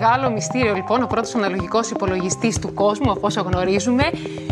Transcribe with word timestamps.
μεγάλο 0.00 0.30
μυστήριο 0.30 0.74
λοιπόν, 0.74 1.02
ο 1.02 1.06
πρώτος 1.06 1.34
αναλογικός 1.34 1.90
υπολογιστής 1.90 2.58
του 2.58 2.74
κόσμου, 2.74 3.10
από 3.10 3.26
όσο 3.26 3.40
γνωρίζουμε, 3.40 4.04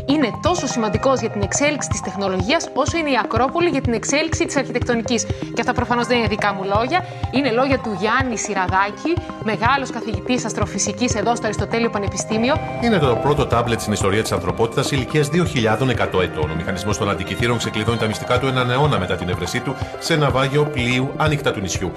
είναι 0.06 0.30
τόσο 0.42 0.66
σημαντικός 0.66 1.20
για 1.20 1.30
την 1.30 1.42
εξέλιξη 1.42 1.88
της 1.88 2.00
τεχνολογίας, 2.00 2.68
όσο 2.74 2.96
είναι 2.98 3.10
η 3.10 3.18
Ακρόπολη 3.24 3.68
για 3.68 3.80
την 3.80 3.92
εξέλιξη 3.92 4.44
της 4.44 4.56
αρχιτεκτονικής. 4.56 5.24
Και 5.24 5.60
αυτά 5.60 5.72
προφανώς 5.72 6.06
δεν 6.06 6.18
είναι 6.18 6.26
δικά 6.26 6.54
μου 6.54 6.64
λόγια, 6.64 7.04
είναι 7.30 7.50
λόγια 7.50 7.78
του 7.78 7.96
Γιάννη 8.00 8.38
Σιραδάκη, 8.38 9.12
μεγάλος 9.44 9.90
καθηγητής 9.90 10.44
αστροφυσικής 10.44 11.14
εδώ 11.14 11.34
στο 11.36 11.44
Αριστοτέλειο 11.44 11.90
Πανεπιστήμιο. 11.90 12.54
Είναι 12.82 12.98
το 12.98 13.18
πρώτο 13.22 13.46
τάμπλετ 13.46 13.80
στην 13.80 13.92
ιστορία 13.92 14.22
της 14.22 14.32
ανθρωπότητας 14.32 14.90
ηλικίας 14.90 15.28
2.100 15.32 16.22
ετών. 16.22 16.50
Ο 16.50 16.54
μηχανισμός 16.56 16.98
των 16.98 17.10
αντικειθήρων 17.10 17.58
ξεκλειδώνει 17.58 17.98
τα 17.98 18.06
μυστικά 18.06 18.38
του 18.38 18.46
έναν 18.46 18.70
αιώνα 18.70 18.98
μετά 18.98 19.16
την 19.16 19.28
έβρεσή 19.28 19.60
του 19.60 19.74
σε 19.98 20.16
ναυάγιο 20.16 20.64
πλοίου 20.64 21.10
άνοιχτα 21.16 21.52
του 21.52 21.60
νησιού. 21.60 21.92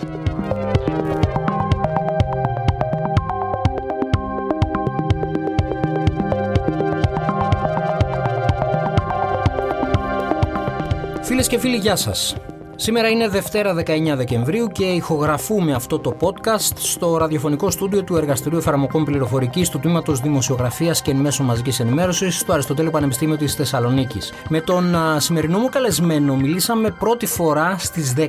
Φίλες 11.43 11.55
και 11.55 11.67
φίλοι, 11.67 11.77
γεια 11.77 11.95
σας. 11.95 12.35
Σήμερα 12.83 13.09
είναι 13.09 13.27
Δευτέρα 13.27 13.75
19 13.77 13.83
Δεκεμβρίου 14.15 14.67
και 14.67 14.85
ηχογραφούμε 14.85 15.73
αυτό 15.73 15.99
το 15.99 16.15
podcast 16.19 16.75
στο 16.75 17.17
ραδιοφωνικό 17.17 17.71
στούντιο 17.71 18.03
του 18.03 18.15
Εργαστηρίου 18.15 18.57
Εφαρμοκών 18.57 19.05
Πληροφορικής 19.05 19.69
του 19.69 19.79
Τμήματος 19.79 20.19
Δημοσιογραφίας 20.19 21.01
και 21.01 21.13
Μέσων 21.13 21.45
Μαζικής 21.45 21.79
Ενημέρωσης 21.79 22.39
στο 22.39 22.53
Αριστοτέλειο 22.53 22.91
Πανεπιστήμιο 22.91 23.37
της 23.37 23.55
Θεσσαλονίκης. 23.55 24.33
Με 24.49 24.61
τον 24.61 24.95
σημερινό 25.17 25.59
μου 25.59 25.69
καλεσμένο 25.69 26.35
μιλήσαμε 26.35 26.89
πρώτη 26.89 27.25
φορά 27.25 27.75
στις 27.79 28.13
16 28.17 28.23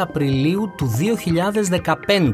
Απριλίου 0.00 0.72
του 0.76 0.90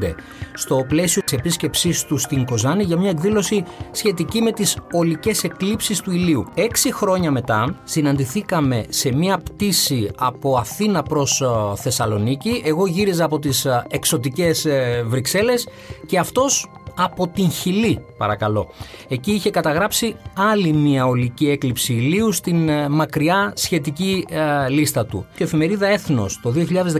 2015 0.01 0.15
στο 0.53 0.85
πλαίσιο 0.87 1.21
της 1.21 1.33
επίσκεψής 1.33 2.05
του 2.05 2.17
στην 2.17 2.45
Κοζάνη 2.45 2.83
για 2.83 2.97
μια 2.97 3.09
εκδήλωση 3.09 3.63
σχετική 3.91 4.41
με 4.41 4.51
τις 4.51 4.77
ολικές 4.91 5.43
εκλήψεις 5.43 5.99
του 5.99 6.11
ηλίου. 6.11 6.45
Έξι 6.53 6.93
χρόνια 6.93 7.31
μετά 7.31 7.75
συναντηθήκαμε 7.83 8.85
σε 8.89 9.13
μια 9.13 9.37
πτήση 9.37 10.11
από 10.17 10.57
Αθήνα 10.57 11.03
προς 11.03 11.40
Θεσσαλονίκη. 11.75 12.61
Εγώ 12.65 12.87
γύριζα 12.87 13.25
από 13.25 13.39
τις 13.39 13.67
εξωτικές 13.87 14.65
ε, 14.65 15.03
Βρυξέλλες 15.07 15.67
και 16.05 16.19
αυτός 16.19 16.71
από 16.95 17.27
την 17.27 17.49
Χιλή 17.49 18.05
παρακαλώ. 18.17 18.69
Εκεί 19.07 19.31
είχε 19.31 19.49
καταγράψει 19.49 20.15
άλλη 20.35 20.73
μια 20.73 21.05
ολική 21.05 21.49
έκλειψη 21.49 21.93
ηλίου 21.93 22.31
στην 22.31 22.69
ε, 22.69 22.89
μακριά 22.89 23.53
σχετική 23.55 24.25
ε, 24.29 24.69
λίστα 24.69 25.05
του. 25.05 25.25
Και 25.35 25.43
η 25.43 25.45
εφημερίδα 25.45 25.87
Έθνος 25.87 26.39
το 26.41 26.53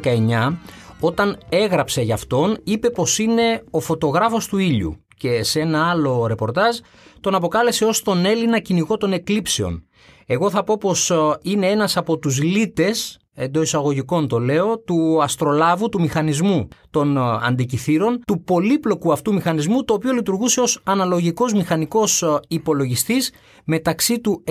2019 0.03 0.53
όταν 0.99 1.37
έγραψε 1.49 2.01
για 2.01 2.13
αυτόν 2.13 2.57
είπε 2.63 2.89
πως 2.89 3.19
είναι 3.19 3.63
ο 3.71 3.79
φωτογράφος 3.79 4.47
του 4.47 4.57
ήλιου 4.57 5.03
και 5.17 5.43
σε 5.43 5.59
ένα 5.59 5.89
άλλο 5.89 6.25
ρεπορτάζ 6.27 6.77
τον 7.19 7.35
αποκάλεσε 7.35 7.85
ως 7.85 8.01
τον 8.01 8.25
Έλληνα 8.25 8.59
κυνηγό 8.59 8.97
των 8.97 9.13
εκλήψεων. 9.13 9.85
Εγώ 10.25 10.49
θα 10.49 10.63
πω 10.63 10.77
πως 10.77 11.11
είναι 11.41 11.67
ένας 11.67 11.97
από 11.97 12.17
τους 12.17 12.41
λύτες 12.41 13.20
εντό 13.35 13.61
εισαγωγικών 13.61 14.27
το 14.27 14.39
λέω, 14.39 14.79
του 14.79 15.23
αστρολάβου, 15.23 15.89
του 15.89 16.01
μηχανισμού 16.01 16.67
των 16.89 17.17
ε, 17.17 17.21
αντικειθήρων, 17.41 18.21
του 18.27 18.43
πολύπλοκου 18.43 19.11
αυτού 19.11 19.33
μηχανισμού, 19.33 19.83
το 19.83 19.93
οποίο 19.93 20.11
λειτουργούσε 20.11 20.61
ως 20.61 20.81
αναλογικός 20.83 21.53
μηχανικός 21.53 22.23
ε, 22.23 22.39
υπολογιστής 22.47 23.31
μεταξύ 23.65 24.19
του 24.19 24.43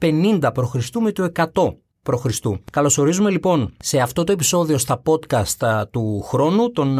150 0.00 0.50
π.Χ. 0.54 0.74
με 1.00 1.12
το 1.12 1.32
100 1.34 1.44
π.Χ. 2.02 2.26
Καλωσορίζουμε 2.72 3.30
λοιπόν 3.30 3.72
σε 3.78 3.98
αυτό 3.98 4.24
το 4.24 4.32
επεισόδιο 4.32 4.78
στα 4.78 5.02
podcast 5.04 5.84
του 5.90 6.22
χρόνου 6.22 6.70
τον 6.70 6.98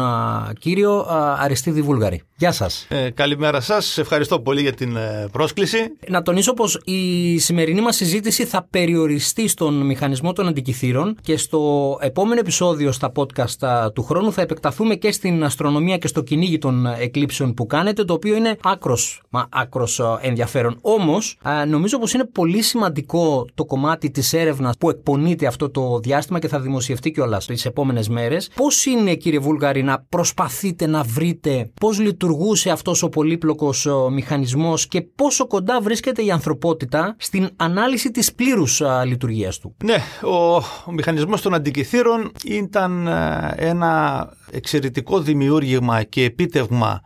κύριο 0.59 1.05
Αριστίδη 1.39 1.81
Βούλγαρη. 1.81 2.21
Γεια 2.37 2.51
σας. 2.51 2.85
Ε, 2.89 3.09
καλημέρα 3.09 3.61
σας. 3.61 3.97
Ευχαριστώ 3.97 4.39
πολύ 4.39 4.61
για 4.61 4.73
την 4.73 4.95
ε, 4.95 5.27
πρόσκληση. 5.31 5.77
Να 6.07 6.21
τονίσω 6.21 6.53
πως 6.53 6.81
η 6.83 7.37
σημερινή 7.37 7.81
μας 7.81 7.95
συζήτηση 7.95 8.45
θα 8.45 8.67
περιοριστεί 8.69 9.47
στον 9.47 9.73
μηχανισμό 9.85 10.33
των 10.33 10.47
αντικειθήρων 10.47 11.17
και 11.21 11.37
στο 11.37 11.97
επόμενο 12.01 12.39
επεισόδιο 12.39 12.91
στα 12.91 13.11
podcast 13.15 13.89
του 13.93 14.03
χρόνου 14.03 14.31
θα 14.31 14.41
επεκταθούμε 14.41 14.95
και 14.95 15.11
στην 15.11 15.43
αστρονομία 15.43 15.97
και 15.97 16.07
στο 16.07 16.21
κυνήγι 16.21 16.57
των 16.57 16.85
εκλήψεων 16.85 17.53
που 17.53 17.65
κάνετε, 17.65 18.03
το 18.03 18.13
οποίο 18.13 18.35
είναι 18.35 18.57
άκρος, 18.63 19.21
μα 19.29 19.47
άκρος 19.51 20.01
ενδιαφέρον. 20.21 20.77
Όμως, 20.81 21.37
νομίζω 21.67 21.99
πως 21.99 22.13
είναι 22.13 22.25
πολύ 22.25 22.61
σημαντικό 22.61 23.45
το 23.53 23.65
κομμάτι 23.65 24.11
της 24.11 24.33
έρευνας 24.33 24.77
που 24.77 24.89
εκπονείται 24.89 25.47
αυτό 25.47 25.69
το 25.69 25.99
διάστημα 25.99 26.39
και 26.39 26.47
θα 26.47 26.59
δημοσιευτεί 26.59 27.11
κιόλας 27.11 27.45
τις 27.45 27.65
επόμενες 27.65 28.09
μέρες. 28.09 28.49
Πώς 28.55 28.85
είναι, 28.85 29.15
κύριε 29.15 29.39
Βούλγαρη, 29.39 29.83
να 29.83 30.05
προσπαθείτε 30.09 30.87
να 30.87 31.03
βρείτε 31.03 31.69
πώς 31.79 31.99
λειτουργούσε 32.25 32.69
αυτός 32.69 33.03
ο 33.03 33.09
πολύπλοκος 33.09 33.87
μηχανισμός 34.11 34.87
και 34.87 35.01
πόσο 35.01 35.47
κοντά 35.47 35.81
βρίσκεται 35.81 36.23
η 36.23 36.31
ανθρωπότητα 36.31 37.15
στην 37.19 37.49
ανάλυση 37.55 38.11
της 38.11 38.33
πλήρους 38.33 38.81
λειτουργίας 39.05 39.59
του; 39.59 39.75
Ναι, 39.83 39.97
ο, 40.23 40.55
ο 40.55 40.91
μηχανισμός 40.91 41.41
των 41.41 41.53
αντικειθήρων 41.53 42.31
ήταν 42.45 43.07
ε, 43.07 43.53
ένα 43.55 44.29
εξαιρετικό 44.51 45.19
δημιούργημα 45.19 46.03
και 46.03 46.23
επίτευγμα 46.23 47.01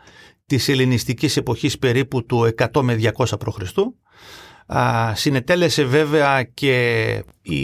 της 0.46 0.70
ελληνιστικής 0.70 1.38
εποχής 1.38 1.80
περίπου 1.80 2.26
του 2.26 2.54
100 2.74 2.82
με 2.82 3.00
200 3.18 3.26
π.Χ. 3.40 3.62
Συνετέλεσε 5.14 5.84
βέβαια 5.84 6.44
και 6.44 7.06
η 7.42 7.62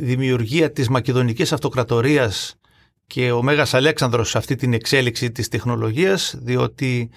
δημιουργία 0.00 0.72
της 0.72 0.88
Μακεδονικής 0.88 1.52
Αυτοκρατορίας 1.52 2.56
και 3.12 3.32
ο 3.32 3.42
Μέγας 3.42 3.74
Αλέξανδρος 3.74 4.30
σε 4.30 4.38
αυτή 4.38 4.54
την 4.54 4.72
εξέλιξη 4.72 5.30
της 5.30 5.48
τεχνολογίας 5.48 6.34
διότι 6.38 7.10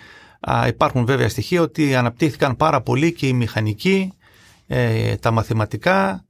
υπάρχουν 0.68 1.06
βέβαια 1.06 1.30
στοιχεία 1.30 1.62
ότι 1.62 1.96
αναπτύχθηκαν 1.96 2.56
πάρα 2.56 2.82
πολύ 2.82 3.14
και 3.14 3.28
η 3.28 3.34
μηχανική, 3.34 4.14
ε, 4.68 5.16
τα 5.16 5.32
μαθηματικά 5.32 6.26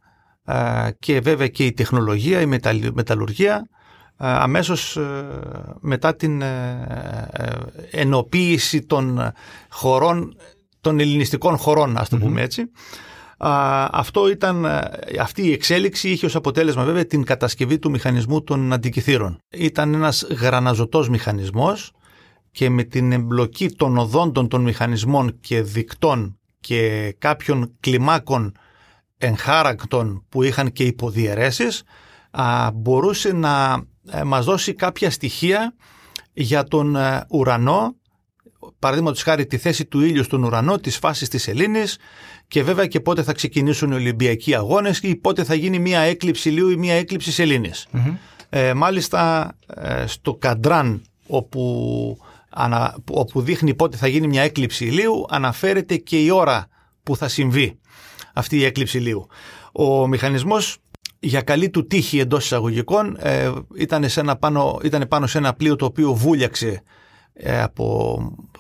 και 1.00 1.20
βέβαια 1.20 1.48
και 1.48 1.66
η 1.66 1.74
τεχνολογία, 1.74 2.42
η 2.42 2.46
μεταλλουργία 2.94 3.70
αμέσως 4.18 4.98
ε, 4.98 5.26
μετά 5.80 6.16
την 6.16 6.42
ε, 6.42 6.88
ενοποίηση 7.92 8.82
των 8.82 9.32
χωρών 9.70 10.36
των 10.82 11.00
ελληνιστικών 11.00 11.58
χωρών, 11.58 11.98
ας 11.98 12.10
το 12.10 12.18
πούμε 12.18 12.42
έτσι. 12.42 12.64
Αυτό 13.38 14.30
ήταν, 14.30 14.66
αυτή 15.20 15.42
η 15.48 15.52
εξέλιξη 15.52 16.10
είχε 16.10 16.26
ως 16.26 16.36
αποτέλεσμα 16.36 16.84
βέβαια 16.84 17.06
την 17.06 17.24
κατασκευή 17.24 17.80
του 17.80 17.90
μηχανισμού 17.90 18.44
των 18.44 18.74
αντικειθήρων. 18.74 19.40
Ήταν 19.50 19.94
ένας 19.94 20.28
γραναζωτός 20.40 21.10
μηχανισμός 21.10 21.92
και 22.52 22.70
με 22.70 22.84
την 22.84 23.12
εμπλοκή 23.12 23.70
των 23.70 23.98
οδόντων 23.98 24.48
των 24.48 24.62
μηχανισμών 24.62 25.40
και 25.40 25.62
δικτών 25.62 26.40
και 26.60 27.16
κάποιων 27.18 27.76
κλιμάκων 27.80 28.52
εγχάρακτων 29.18 30.26
που 30.30 30.44
είχαν 30.44 30.72
και 30.72 30.84
υποδιαιρέσεις 30.84 31.84
μπορούσε 32.74 33.34
να 33.34 33.84
ε, 34.12 34.24
μας 34.24 34.46
δώσει 34.46 34.74
κάποια 34.74 35.10
στοιχεία 35.10 35.76
για 36.34 36.64
τον 36.64 36.96
ε, 36.96 37.26
ουρανό 37.30 37.96
παραδείγματος 38.80 39.24
χάρη 39.24 39.46
τη 39.46 39.58
θέση 39.58 39.86
του 39.86 40.02
ήλιου 40.02 40.24
στον 40.24 40.44
ουρανό, 40.44 40.78
τις 40.78 40.98
φάσεις 40.98 41.30
της 41.30 41.48
Ελλήνη 41.48 41.84
και 42.56 42.64
βέβαια 42.64 42.88
και 42.88 43.00
πότε 43.00 43.24
θα 43.24 43.34
ξεκινήσουν 43.34 43.92
οι 43.92 43.96
Ολυμπιακοί 43.96 44.56
αγώνες 44.56 45.00
ή 45.00 45.16
πότε 45.16 45.44
θα 45.44 45.54
γίνει 45.54 45.80
μια 45.80 46.00
έκλειψη 46.00 46.50
ηλίου 46.50 46.70
ή 46.70 46.76
μια 46.76 46.94
έκλειψη 46.94 47.32
σελήνης. 47.32 47.88
Ε, 48.50 48.74
μάλιστα 48.74 49.52
ε, 49.76 50.08
στο 50.08 50.34
Καντράν 50.36 51.02
όπου, 51.28 52.18
ανα, 52.50 52.96
όπου 53.12 53.42
δείχνει 53.42 53.74
πότε 53.74 53.98
θα 53.98 54.08
γίνει 54.08 54.28
μια 54.28 54.42
έκλειψη 54.42 54.86
ηλίου 54.86 55.26
αναφέρεται 55.30 55.96
και 55.96 56.20
η 56.20 56.30
ώρα 56.30 56.68
που 57.04 57.16
θα 57.16 57.28
συμβεί 57.28 57.80
αυτή 58.34 58.58
η 58.58 58.66
έκλειψη 58.66 58.98
ηλίου. 58.98 59.28
Ο 59.72 60.08
μηχανισμός 60.08 60.78
για 61.20 61.42
καλή 61.42 61.70
του 61.70 61.88
τύχη 61.88 62.20
εντός 62.20 62.44
εισαγωγικών 62.44 63.18
ε, 63.20 63.52
ήταν, 63.78 64.10
σε 64.10 64.20
ένα 64.20 64.36
πάνω, 64.36 64.80
ήταν 64.84 65.06
πάνω 65.10 65.28
σε 65.28 65.38
ένα 65.38 65.54
πλοίο 65.54 65.76
το 65.76 65.86
οποίο 65.86 66.14
βούλιαξε 66.14 66.68
ε, 66.68 66.78
από 67.44 68.18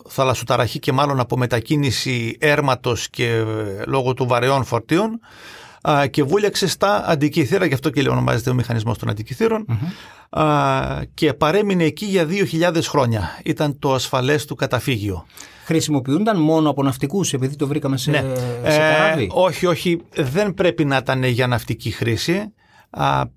θαλασσοταραχή 0.07 0.79
και 0.79 0.91
μάλλον 0.91 1.19
από 1.19 1.37
μετακίνηση 1.37 2.37
έρματος 2.39 3.09
και 3.09 3.25
ε, 3.25 3.43
λόγω 3.85 4.13
του 4.13 4.27
βαρεών 4.27 4.63
φορτίων 4.63 5.19
και 6.09 6.23
βούλιαξε 6.23 6.67
στα 6.67 7.03
αντικειθήρα, 7.07 7.65
γι' 7.65 7.73
αυτό 7.73 7.89
και 7.89 8.09
ονομάζεται 8.09 8.49
ο 8.49 8.53
μηχανισμός 8.53 8.97
των 8.97 9.09
αντικειθήρων 9.09 9.65
και 11.13 11.33
παρέμεινε 11.33 11.83
εκεί 11.83 12.05
για 12.05 12.27
2.000 12.73 12.81
χρόνια. 12.81 13.39
Ήταν 13.43 13.79
το 13.79 13.93
ασφαλές 13.93 14.45
του 14.45 14.55
καταφύγιο. 14.55 15.25
Χρησιμοποιούνταν 15.65 16.41
μόνο 16.41 16.69
από 16.69 16.83
ναυτικούς, 16.83 17.33
επειδή 17.33 17.55
το 17.55 17.67
βρήκαμε 17.67 17.97
σε, 17.97 18.11
ναι. 18.11 18.23
σε 18.67 18.77
καράβι; 18.77 19.23
Ε, 19.23 19.27
όχι, 19.29 19.65
όχι, 19.65 20.01
δεν 20.15 20.53
πρέπει 20.53 20.85
να 20.85 20.97
ήταν 20.97 21.23
για 21.23 21.47
ναυτική 21.47 21.91
χρήση 21.91 22.53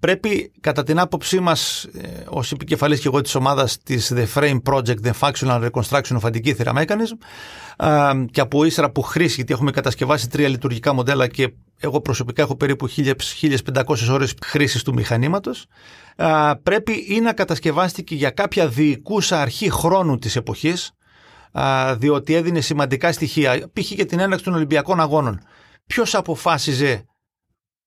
πρέπει 0.01 0.53
κατά 0.61 0.83
την 0.83 0.99
άποψή 0.99 1.41
μας 1.41 1.85
ε, 1.85 2.25
ως 2.29 2.53
επικεφαλής 2.53 3.01
και 3.01 3.09
εγώ 3.09 3.21
της 3.21 3.35
ομάδας 3.35 3.79
της 3.83 4.13
The 4.17 4.27
Frame 4.35 4.59
Project 4.63 4.97
The 5.05 5.13
Functional 5.21 5.69
Reconstruction 5.69 6.21
of 6.21 6.31
Antikythera 6.31 6.73
Mechanism 6.73 7.17
και 8.31 8.41
από 8.41 8.65
ύστερα 8.65 8.91
που 8.91 9.03
χρήση 9.03 9.35
γιατί 9.35 9.53
έχουμε 9.53 9.71
κατασκευάσει 9.71 10.29
τρία 10.29 10.49
λειτουργικά 10.49 10.93
μοντέλα 10.93 11.27
και 11.27 11.53
εγώ 11.81 12.01
προσωπικά 12.01 12.43
έχω 12.43 12.57
περίπου 12.57 12.89
1500 12.91 13.85
ώρες 14.11 14.35
χρήσης 14.45 14.83
του 14.83 14.93
μηχανήματος 14.93 15.67
πρέπει 16.63 17.05
ή 17.09 17.21
να 17.21 17.33
κατασκευάστηκε 17.33 18.15
για 18.15 18.31
κάποια 18.31 18.69
διοικούσα 18.69 19.41
αρχή 19.41 19.71
χρόνου 19.71 20.19
της 20.19 20.37
εποχής 20.37 20.93
διότι 21.97 22.35
έδινε 22.35 22.61
σημαντικά 22.61 23.13
στοιχεία, 23.13 23.71
π.χ. 23.73 23.91
για 23.91 24.07
την 24.07 24.19
έναρξη 24.19 24.45
των 24.45 24.55
Ολυμπιακών 24.55 25.01
Αγώνων. 25.01 25.41
Ποιος 25.87 26.15
αποφάσιζε, 26.15 27.05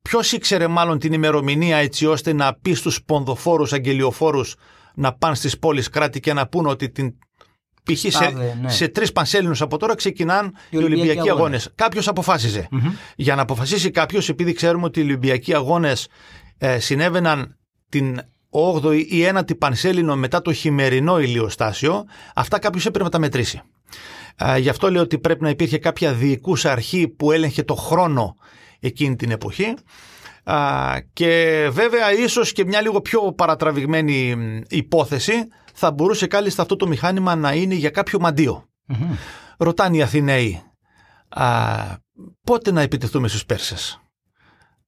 ποιος 0.01 0.31
ήξερε 0.31 0.67
μάλλον 0.67 0.99
την 0.99 1.13
ημερομηνία 1.13 1.77
έτσι 1.77 2.05
ώστε 2.05 2.33
να 2.33 2.53
πει 2.61 2.73
στους 2.73 3.03
πονδοφόρους, 3.03 3.73
αγγελιοφόρους 3.73 4.55
να 4.95 5.13
πάνε 5.13 5.35
στις 5.35 5.59
πόλεις 5.59 5.89
κράτη 5.89 6.19
και 6.19 6.33
να 6.33 6.47
πούν 6.47 6.65
ότι 6.65 6.89
την 6.89 7.13
π.χ. 7.83 7.99
σε, 7.99 8.29
ναι. 8.61 8.69
σε 8.69 8.87
τρεις 8.87 9.11
πανσέλινους 9.11 9.61
από 9.61 9.77
τώρα 9.77 9.95
ξεκινάνε 9.95 10.51
οι, 10.69 10.77
οι 10.79 10.83
Ολυμπιακοί 10.83 11.29
Αγώνες. 11.29 11.71
Κάποιος 11.75 12.07
Για 13.15 13.35
να 13.35 13.41
αποφασίσει 13.41 13.91
κάποιος, 13.91 14.29
επειδή 14.29 14.53
ξέρουμε 14.53 14.85
ότι 14.85 14.99
οι 14.99 15.03
Ολυμπιακοί 15.03 15.53
Αγώνες 15.53 16.07
ε, 16.57 16.79
συνέβαιναν 16.79 17.57
την 17.89 18.21
8η 18.81 19.05
ή 19.07 19.29
9η 19.33 19.57
πανσέλινο 19.57 20.15
μετά 20.15 20.41
το 20.41 20.53
χειμερινό 20.53 21.19
ηλιοστάσιο, 21.19 22.05
αυτά 22.35 22.59
κάποιος 22.59 22.85
έπρεπε 22.85 23.03
να 23.03 23.11
τα 23.11 23.19
μετρήσει. 23.19 23.61
Ε, 24.35 24.57
γι' 24.57 24.69
αυτό 24.69 24.91
λέω 24.91 25.01
ότι 25.01 25.19
πρέπει 25.19 25.43
να 25.43 25.49
υπήρχε 25.49 25.77
κάποια 25.77 26.13
διοικούσα 26.13 26.71
αρχή 26.71 27.07
που 27.07 27.31
έλεγχε 27.31 27.63
το 27.63 27.75
χρόνο 27.75 28.35
εκείνη 28.81 29.15
την 29.15 29.31
εποχή. 29.31 29.73
Ε, 30.43 30.53
και 31.13 31.67
βέβαια 31.71 32.13
ίσως 32.13 32.51
και 32.51 32.65
μια 32.65 32.81
λίγο 32.81 33.01
πιο 33.01 33.33
παρατραβηγμένη 33.33 34.35
υπόθεση 34.69 35.33
θα 35.73 35.91
μπορούσε 35.91 36.27
κάλλιστα 36.27 36.61
αυτό 36.61 36.75
το 36.75 36.87
μηχάνημα 36.87 37.35
να 37.35 37.53
είναι 37.53 37.75
για 37.75 37.89
κάποιο 37.89 38.19
Ρωτάνε 39.57 39.97
οι 39.97 40.01
Αθηναίοι 40.01 40.61
πότε 42.43 42.71
να 42.71 42.81
επιτεθούμε 42.81 43.27
στους 43.27 43.45
Πέρσες; 43.45 44.01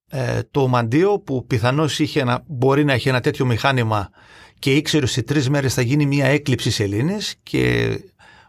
Ε, 0.09 0.41
το 0.51 0.67
μαντίο 0.67 1.19
που 1.19 1.45
πιθανώς 1.45 1.99
είχε 1.99 2.43
μπορεί 2.47 2.83
να 2.83 2.93
έχει 2.93 3.09
ένα 3.09 3.21
τέτοιο 3.21 3.45
μηχάνημα 3.45 4.09
και 4.59 4.75
ήξερε 4.75 5.03
ότι 5.03 5.13
σε 5.13 5.21
τρεις 5.21 5.49
μέρες 5.49 5.73
θα 5.73 5.81
γίνει 5.81 6.05
μια 6.05 6.25
έκλειψη 6.25 6.71
σελήνης 6.71 7.35
και 7.43 7.93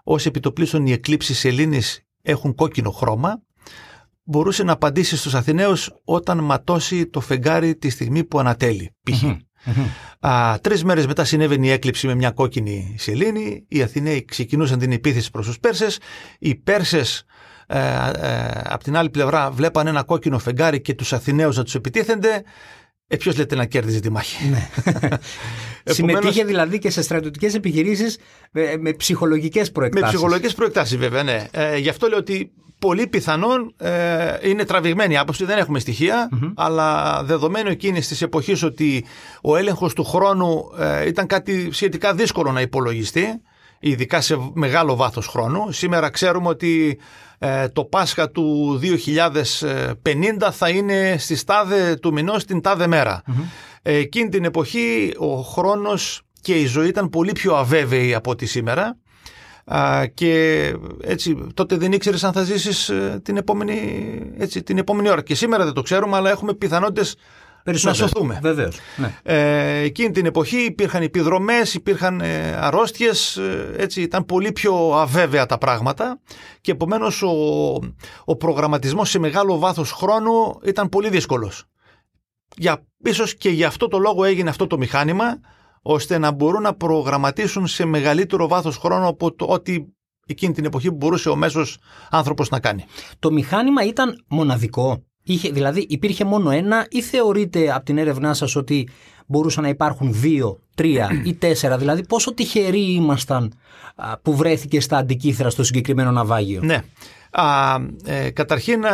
ως 0.05 0.27
επιτοπλίστων 0.27 0.87
οι 0.87 0.93
εκλήψεις 0.93 1.39
σελήνης 1.39 2.01
έχουν 2.23 2.55
κόκκινο 2.55 2.91
χρώμα 2.91 3.43
μπορούσε 4.25 4.63
να 4.63 4.73
απαντήσει 4.73 5.17
στους 5.17 5.35
Αθηναίους 5.35 5.91
όταν 6.05 6.39
ματώσει 6.39 7.07
το 7.07 7.21
φεγγάρι 7.21 7.77
τη 7.77 7.91
στιγμή 7.91 8.25
που 8.25 8.39
ανατέλει 8.39 8.95
π.χ. 9.03 9.25
Α, 10.27 10.59
τρεις 10.61 10.85
μέρες 10.85 11.07
μετά 11.07 11.25
συνέβαινε 11.25 11.67
η 11.67 11.71
έκλειψη 11.71 12.07
με 12.07 12.15
μια 12.15 12.31
κόκκινη 12.31 12.95
σελήνη. 12.99 13.65
Οι 13.69 13.83
Αθηναίοι 13.83 14.25
ξεκινούσαν 14.25 14.79
την 14.79 14.93
επίθεση 14.93 15.31
προς 15.31 15.47
τους 15.47 15.59
Πέρσες. 15.61 15.99
Οι 16.39 16.55
Πέρσες 16.55 17.25
ε, 17.67 17.79
ε, 17.79 18.61
από 18.65 18.85
την 18.85 18.97
άλλη 18.97 19.11
πλευρά 19.11 19.51
βλέπαν 19.51 19.87
ένα 19.87 20.03
κόκκινο 20.03 20.39
φεγγάρι 20.39 20.81
και 20.81 20.95
τους 20.95 21.13
Αθηναίους 21.13 21.57
να 21.57 21.65
τους 21.65 21.75
επιτίθενται. 21.75 22.43
Ε, 23.07 23.17
ποιος 23.17 23.37
λέτε 23.37 23.55
να 23.55 23.65
κέρδιζε 23.65 24.01
τη 24.01 24.11
μάχη; 24.11 24.49
Ναι. 24.49 24.69
Συμμετείχε 25.95 26.45
δηλαδή 26.45 26.79
και 26.79 26.91
σε 26.91 27.03
στρατιωτικές 27.03 27.55
επιχειρήσεις 27.55 28.19
με, 28.51 28.77
με 28.77 28.93
ψυχολογικές 28.93 29.71
προεκτάσεις. 29.73 30.07
Με 30.07 30.13
ψυχολογικές 30.13 30.55
προεκτάσεις 30.55 30.97
βέβαια, 30.97 31.23
ναι. 31.23 31.47
Ε, 31.51 31.77
γι' 31.77 31.89
αυτό 31.89 32.09
λέω 32.09 32.19
ότι 32.19 32.53
πολύ 32.79 33.07
πιθανόν 33.07 33.75
ε, 33.77 34.49
είναι 34.49 34.65
τραβηγμένη 34.65 35.19
άποψη, 35.19 35.45
δεν 35.45 35.59
έχουμε 35.59 35.79
αλλά 36.55 37.21
δεδομένου 37.25 37.71
εκείνης 37.71 38.09
της 38.09 38.23
εποχής 38.23 38.63
ότι 38.63 39.05
ο 39.43 39.57
έλεγχος 39.57 39.95
του 39.95 40.05
χρόνου 40.05 40.65
ε, 40.79 41.07
ήταν 41.07 41.27
κάτι 41.27 41.69
σχετικά 41.73 42.15
δύσκολο 42.15 42.53
να 42.53 42.61
υπολογιστεί, 42.61 43.41
ειδικά 43.81 44.21
σε 44.21 44.51
μεγάλο 44.53 44.97
βάθος 44.97 45.27
χρόνου. 45.27 45.73
Σήμερα 45.73 46.11
ξέρουμε 46.11 46.49
ότι 46.49 46.99
ε, 47.39 47.69
το 47.69 47.85
Πάσχα 47.85 48.31
του 48.31 48.81
2050 48.83 50.49
θα 50.53 50.69
είναι 50.69 51.17
στη 51.19 51.45
τάδε 51.45 51.97
του 51.97 52.13
μηνός 52.13 52.45
την 52.45 52.61
τάδε 52.61 52.87
μέρα. 52.87 53.23
εκείνη 53.83 54.29
την 54.29 54.45
εποχή 54.45 55.15
ο 55.19 55.41
χρόνος 55.41 56.23
και 56.41 56.55
η 56.55 56.67
ζωή 56.67 56.89
ήταν 56.89 57.09
πολύ 57.09 57.33
πιο 57.33 57.55
αβέβαιη 57.55 58.15
από 58.15 58.31
ό,τι 58.31 58.47
σήμερα 58.47 58.97
και 60.15 60.75
έτσι 61.01 61.47
τότε 61.55 61.77
δεν 61.77 61.93
ήξερες 61.93 62.25
αν 62.25 62.33
θα 62.33 62.43
ζήσεις 62.43 62.89
ε, 62.89 63.21
την 63.23 63.37
επόμενη, 63.37 63.77
έτσι, 64.39 64.63
την 64.63 64.79
επόμενη 64.79 65.09
ώρα. 65.09 65.23
Και 65.23 65.35
σήμερα 65.35 65.65
δεν 65.65 65.73
το 65.73 65.83
ξέρουμε, 65.83 66.17
αλλά 66.17 66.31
έχουμε 66.31 66.55
πιθανότητες 66.55 67.17
να 67.65 67.93
σωθούμε. 67.93 68.39
Βεβαίως. 68.43 68.79
Ναι. 68.97 69.19
Ε, 69.23 69.79
εκείνη 69.79 70.11
την 70.11 70.27
εποχή 70.27 70.57
υπήρχαν 70.57 71.03
επιδρομές, 71.03 71.75
υπήρχαν 71.75 72.21
ε, 72.21 72.57
αρρώστιες, 72.61 73.37
ε, 73.37 73.75
έτσι 73.77 74.03
ήταν 74.03 74.25
πολύ 74.25 74.53
πιο 74.53 74.75
αβέβαια 74.95 75.47
τα 75.47 75.59
πράγματα 75.59 76.21
και 76.61 76.71
επομένως 76.71 77.23
ο, 77.23 77.33
ο 78.25 78.37
προγραμματισμός 78.37 79.11
σε 79.11 79.19
μεγάλο 79.19 79.59
βάθος 79.59 79.93
χρόνου 79.93 80.61
ήταν 80.65 80.89
πολύ 80.89 81.09
δύσκολος. 81.09 81.65
Για, 82.57 82.85
ίσως 83.05 83.35
και 83.35 83.49
γι' 83.49 83.65
αυτό 83.65 83.89
το 83.89 83.99
λόγο 83.99 84.25
έγινε 84.25 84.51
αυτό 84.51 84.67
το 84.67 84.79
μηχάνημα 84.79 85.41
ώστε 85.87 86.19
να 86.19 86.31
μπορούν 86.31 86.63
να 86.63 86.75
προγραμματίσουν 86.75 87.67
σε 87.67 87.85
μεγαλύτερο 87.85 88.49
βάθος 88.49 88.77
χρόνου 88.77 89.07
από 89.07 89.35
το 89.35 89.45
ότι 89.45 89.95
εκείνη 90.27 90.53
την 90.53 90.65
εποχή 90.65 90.91
μπορούσε 90.91 91.29
ο 91.29 91.37
μέσος 91.37 91.79
άνθρωπος 92.11 92.49
να 92.49 92.61
κάνει. 92.61 92.85
Το 93.19 93.33
μηχάνημα 93.33 93.85
ήταν 93.85 94.25
μοναδικό. 94.29 95.03
Είχε, 95.23 95.51
δηλαδή 95.51 95.87
υπήρχε 95.89 96.25
μόνο 96.25 96.51
ένα 96.51 96.87
ή 96.91 97.03
θεωρείτε 97.03 97.75
από 97.75 97.85
την 97.85 97.99
έρευνά 97.99 98.35
σας 98.35 98.57
ότι 98.57 98.89
μπορούσαν 99.27 99.63
να 99.63 99.69
υπάρχουν 99.69 100.13
δύο, 100.13 100.59
τρία 100.75 101.23
ή 101.25 101.35
τέσσερα; 101.45 101.79
Δηλαδή 101.79 102.07
πόσο 102.07 102.35
τυχεροί 102.35 102.93
ήμασταν 102.93 103.53
που 104.23 104.37
βρέθηκε 104.37 104.81
στα 104.81 104.97
αντικήθρα 104.97 105.51
στο 105.51 105.63
συγκεκριμένο 105.63 106.11
ναυάγιο; 106.11 106.61
Ναι. 106.63 106.83
Α, 107.31 107.77
ε, 108.05 108.31
καταρχήν 108.31 108.85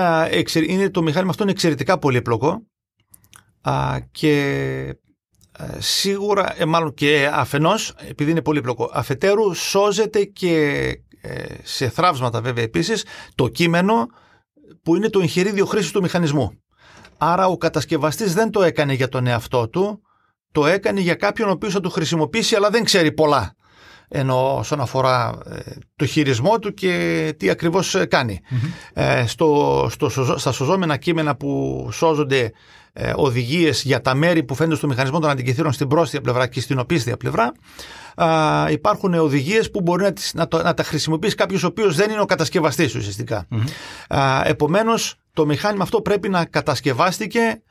είναι, 0.69 0.91
το 0.91 1.03
μηχάνημα 1.03 1.31
αυτό 1.31 1.43
είναι 1.43 1.53
εξαιρετικά 1.53 1.99
πολύπλοκο 1.99 2.63
α, 3.61 3.97
και 4.11 4.33
ε, 4.89 4.93
σίγουρα, 5.79 6.55
ε, 6.63 6.65
μάλλον 6.65 6.95
και 6.95 7.31
αφενός, 7.33 7.95
επειδή 8.09 8.31
είναι 8.31 8.43
πολύπλοκο, 8.43 8.91
αφετέρου 8.93 9.55
σώζεται 9.55 10.25
και 10.25 10.85
ε, 11.21 11.45
σε 11.63 11.89
θράψματα 11.89 12.41
βέβαια 12.41 12.65
επίσης 12.65 13.05
το 13.35 13.49
κείμενο 13.49 14.07
που 14.83 14.97
είναι 14.97 15.09
το 15.09 15.21
εγχειρίδιο 15.21 15.67
χρήσης 15.67 15.91
του 15.91 16.01
μηχανισμού. 16.01 16.53
Άρα 17.19 17.47
ο 17.47 17.57
κατασκευαστής 17.57 18.35
δεν 18.35 18.51
το 18.51 18.63
έκανε 18.63 18.93
για 18.93 19.09
τον 19.09 19.27
εαυτό 19.27 19.69
του, 19.69 20.03
το 20.53 20.67
έκανε 20.67 21.01
για 21.01 21.15
κάποιον 21.15 21.49
ο 21.49 21.53
οποίος 21.53 21.73
θα 21.73 21.81
το 21.81 21.91
χρησιμοποιήσει 21.91 22.55
αλλά 22.55 22.71
δεν 22.71 22.85
ξέρει 22.85 23.13
πολλά. 23.13 23.55
Ενώ 24.13 24.57
όσον 24.57 24.81
αφορά 24.81 25.39
το 25.97 26.07
χειρισμό 26.07 26.59
του 26.59 26.75
και 26.75 27.35
τι 27.39 27.51
ακριβώς 27.51 27.97
στο, 29.27 29.87
στο, 29.91 30.09
στα 30.39 30.53
σωζόμενα 30.53 30.97
κείμενα 30.97 31.37
που 31.37 31.89
σώζονται 31.93 32.53
ε, 32.93 33.13
οδηγίες 33.17 33.83
για 33.83 34.01
τα 34.01 34.15
μέρη 34.15 34.43
που 34.43 34.55
φαίνονται 34.55 34.77
στο 34.77 34.87
μηχανισμό 34.87 35.19
των 35.19 35.31
αντικειθήρων 35.31 35.73
στην 35.73 35.89
πρόσθετη 35.89 36.23
πλευρά 36.23 36.47
και 36.47 36.61
στην 36.61 36.79
οπίσθια 36.79 37.17
πλευρά. 37.17 37.53
Α, 38.15 38.67
υπάρχουν 38.71 39.15
οδηγίες 39.15 39.71
που 39.71 39.81
μπορεί 39.81 40.03
να, 40.03 40.13
τις, 40.13 40.35
να, 40.35 40.49
το, 40.49 40.63
να 40.63 40.75
τα 40.75 40.83
χρησιμοποιήσει 40.83 41.35
κάποιος 41.35 41.63
ο 41.63 41.67
οποίος 41.67 41.97
δεν 41.97 42.11
είναι 42.11 42.21
ο 42.21 42.25
κατασκευαστής 42.25 42.95
ουσιαστικά. 42.95 43.47
Mm-hmm. 43.51 44.41
Επομένως, 44.45 45.15
το 45.33 45.47
μηχάνημα 45.47 45.83
αυτό 45.83 46.01
πρέπει 46.01 46.29
να 46.29 46.45
κατασκευάστηκε 46.45 47.63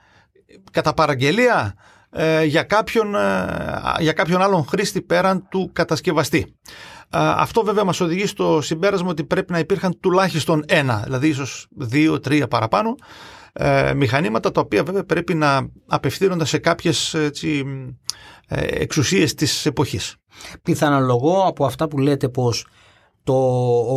κατά 0.71 0.93
παραγγελία 0.93 1.75
ε, 2.11 2.43
για, 2.43 2.63
κάποιον, 2.63 3.15
ε, 3.15 3.47
για 3.99 4.13
κάποιον 4.13 4.41
άλλον 4.41 4.65
χρήστη 4.65 5.01
πέραν 5.01 5.47
του 5.49 5.69
κατασκευαστή. 5.73 6.55
Αυτό 7.11 7.63
βέβαια 7.63 7.83
μας 7.83 7.99
οδηγεί 7.99 8.25
στο 8.25 8.61
συμπέρασμα 8.61 9.09
ότι 9.09 9.23
πρέπει 9.23 9.51
να 9.51 9.59
υπήρχαν 9.59 9.99
τουλάχιστον 9.99 10.63
ένα, 10.67 11.01
δηλαδή 11.03 11.27
ίσως 11.27 11.67
δύο, 11.69 12.19
τρία 12.19 12.47
παραπάνω, 12.47 12.95
ε, 13.61 13.93
μηχανήματα 13.93 14.51
τα 14.51 14.61
οποία 14.61 14.83
βέβαια 14.83 15.03
πρέπει 15.03 15.33
να 15.33 15.69
απευθύνονται 15.87 16.45
σε 16.45 16.57
κάποιες 16.57 17.13
έτσι, 17.13 17.65
ε, 18.47 18.61
εξουσίες 18.61 19.33
της 19.33 19.65
εποχής. 19.65 20.15
Πιθανολογώ 20.63 21.43
από 21.47 21.65
αυτά 21.65 21.87
που 21.87 21.97
λέτε 21.97 22.29
πως 22.29 22.67
το, 23.23 23.33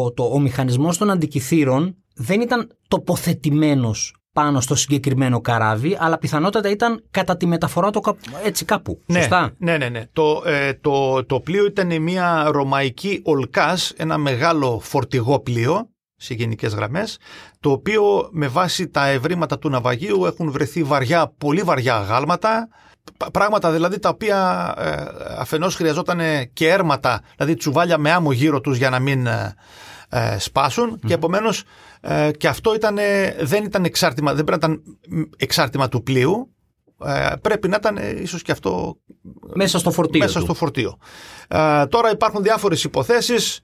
ο, 0.04 0.12
το, 0.12 0.24
ο 0.24 0.38
μηχανισμός 0.38 0.98
των 0.98 1.10
αντικειθήρων 1.10 1.96
δεν 2.14 2.40
ήταν 2.40 2.68
τοποθετημένος 2.88 4.16
πάνω 4.32 4.60
στο 4.60 4.74
συγκεκριμένο 4.74 5.40
καράβι, 5.40 5.96
αλλά 6.00 6.18
πιθανότατα 6.18 6.70
ήταν 6.70 7.04
κατά 7.10 7.36
τη 7.36 7.46
μεταφορά 7.46 7.90
του 7.90 8.16
έτσι 8.44 8.64
κάπου. 8.64 9.00
Ναι, 9.06 9.18
σωστά; 9.18 9.54
ναι, 9.58 9.76
ναι. 9.76 9.88
ναι. 9.88 10.06
Το, 10.12 10.42
ε, 10.46 10.74
το, 10.74 11.24
το 11.24 11.40
πλοίο 11.40 11.66
ήταν 11.66 12.02
μια 12.02 12.48
ρωμαϊκή 12.50 13.20
ολκάς, 13.24 13.92
ένα 13.96 14.18
μεγάλο 14.18 14.80
φορτηγό 14.82 15.40
πλοίο, 15.40 15.90
σε 16.22 16.34
γενικές 16.34 16.74
γραμμές, 16.74 17.18
το 17.60 17.70
οποίο 17.70 18.28
με 18.32 18.48
βάση 18.48 18.88
τα 18.88 19.06
ευρήματα 19.06 19.58
του 19.58 19.68
ναυαγίου 19.68 20.26
έχουν 20.26 20.50
βρεθεί 20.50 20.82
βαριά, 20.82 21.34
πολύ 21.38 21.62
βαριά 21.62 21.96
αγάλματα, 21.96 22.68
πράγματα 23.32 23.72
δηλαδή 23.72 23.98
τα 23.98 24.08
οποία 24.08 24.72
ε, 24.78 25.04
αφενός 25.38 25.74
χρειαζόταν 25.74 26.20
και 26.52 26.68
έρματα, 26.68 27.22
δηλαδή 27.36 27.54
τσουβάλια 27.54 27.98
με 27.98 28.10
άμμο 28.12 28.32
γύρω 28.32 28.60
τους 28.60 28.76
για 28.76 28.90
να 28.90 28.98
μην 28.98 29.26
ε, 29.26 29.54
ε, 30.08 30.38
σπασουν 30.38 31.00
και 31.06 31.14
επομένως 31.14 31.64
ε, 32.00 32.30
και 32.30 32.48
αυτό 32.48 32.74
ήταν, 32.74 32.98
δεν 33.40 33.64
ήταν 33.64 33.84
εξάρτημα, 33.84 34.34
δεν 34.34 34.44
πρέπει 34.44 34.66
να 34.66 34.72
ήταν 34.72 34.82
εξάρτημα 35.36 35.88
του 35.88 36.02
πλοίου, 36.02 36.54
πρέπει 37.40 37.68
να 37.68 37.76
ήταν 37.76 37.96
ίσως 38.22 38.42
και 38.42 38.52
αυτό 38.52 38.96
μέσα 39.54 39.78
στο 39.78 39.90
φορτίο. 39.90 40.20
Μέσα 40.20 40.40
στο 40.40 40.54
φορτίο. 40.54 40.98
τώρα 41.88 42.10
υπάρχουν 42.10 42.42
διάφορες 42.42 42.84
υποθέσεις 42.84 43.60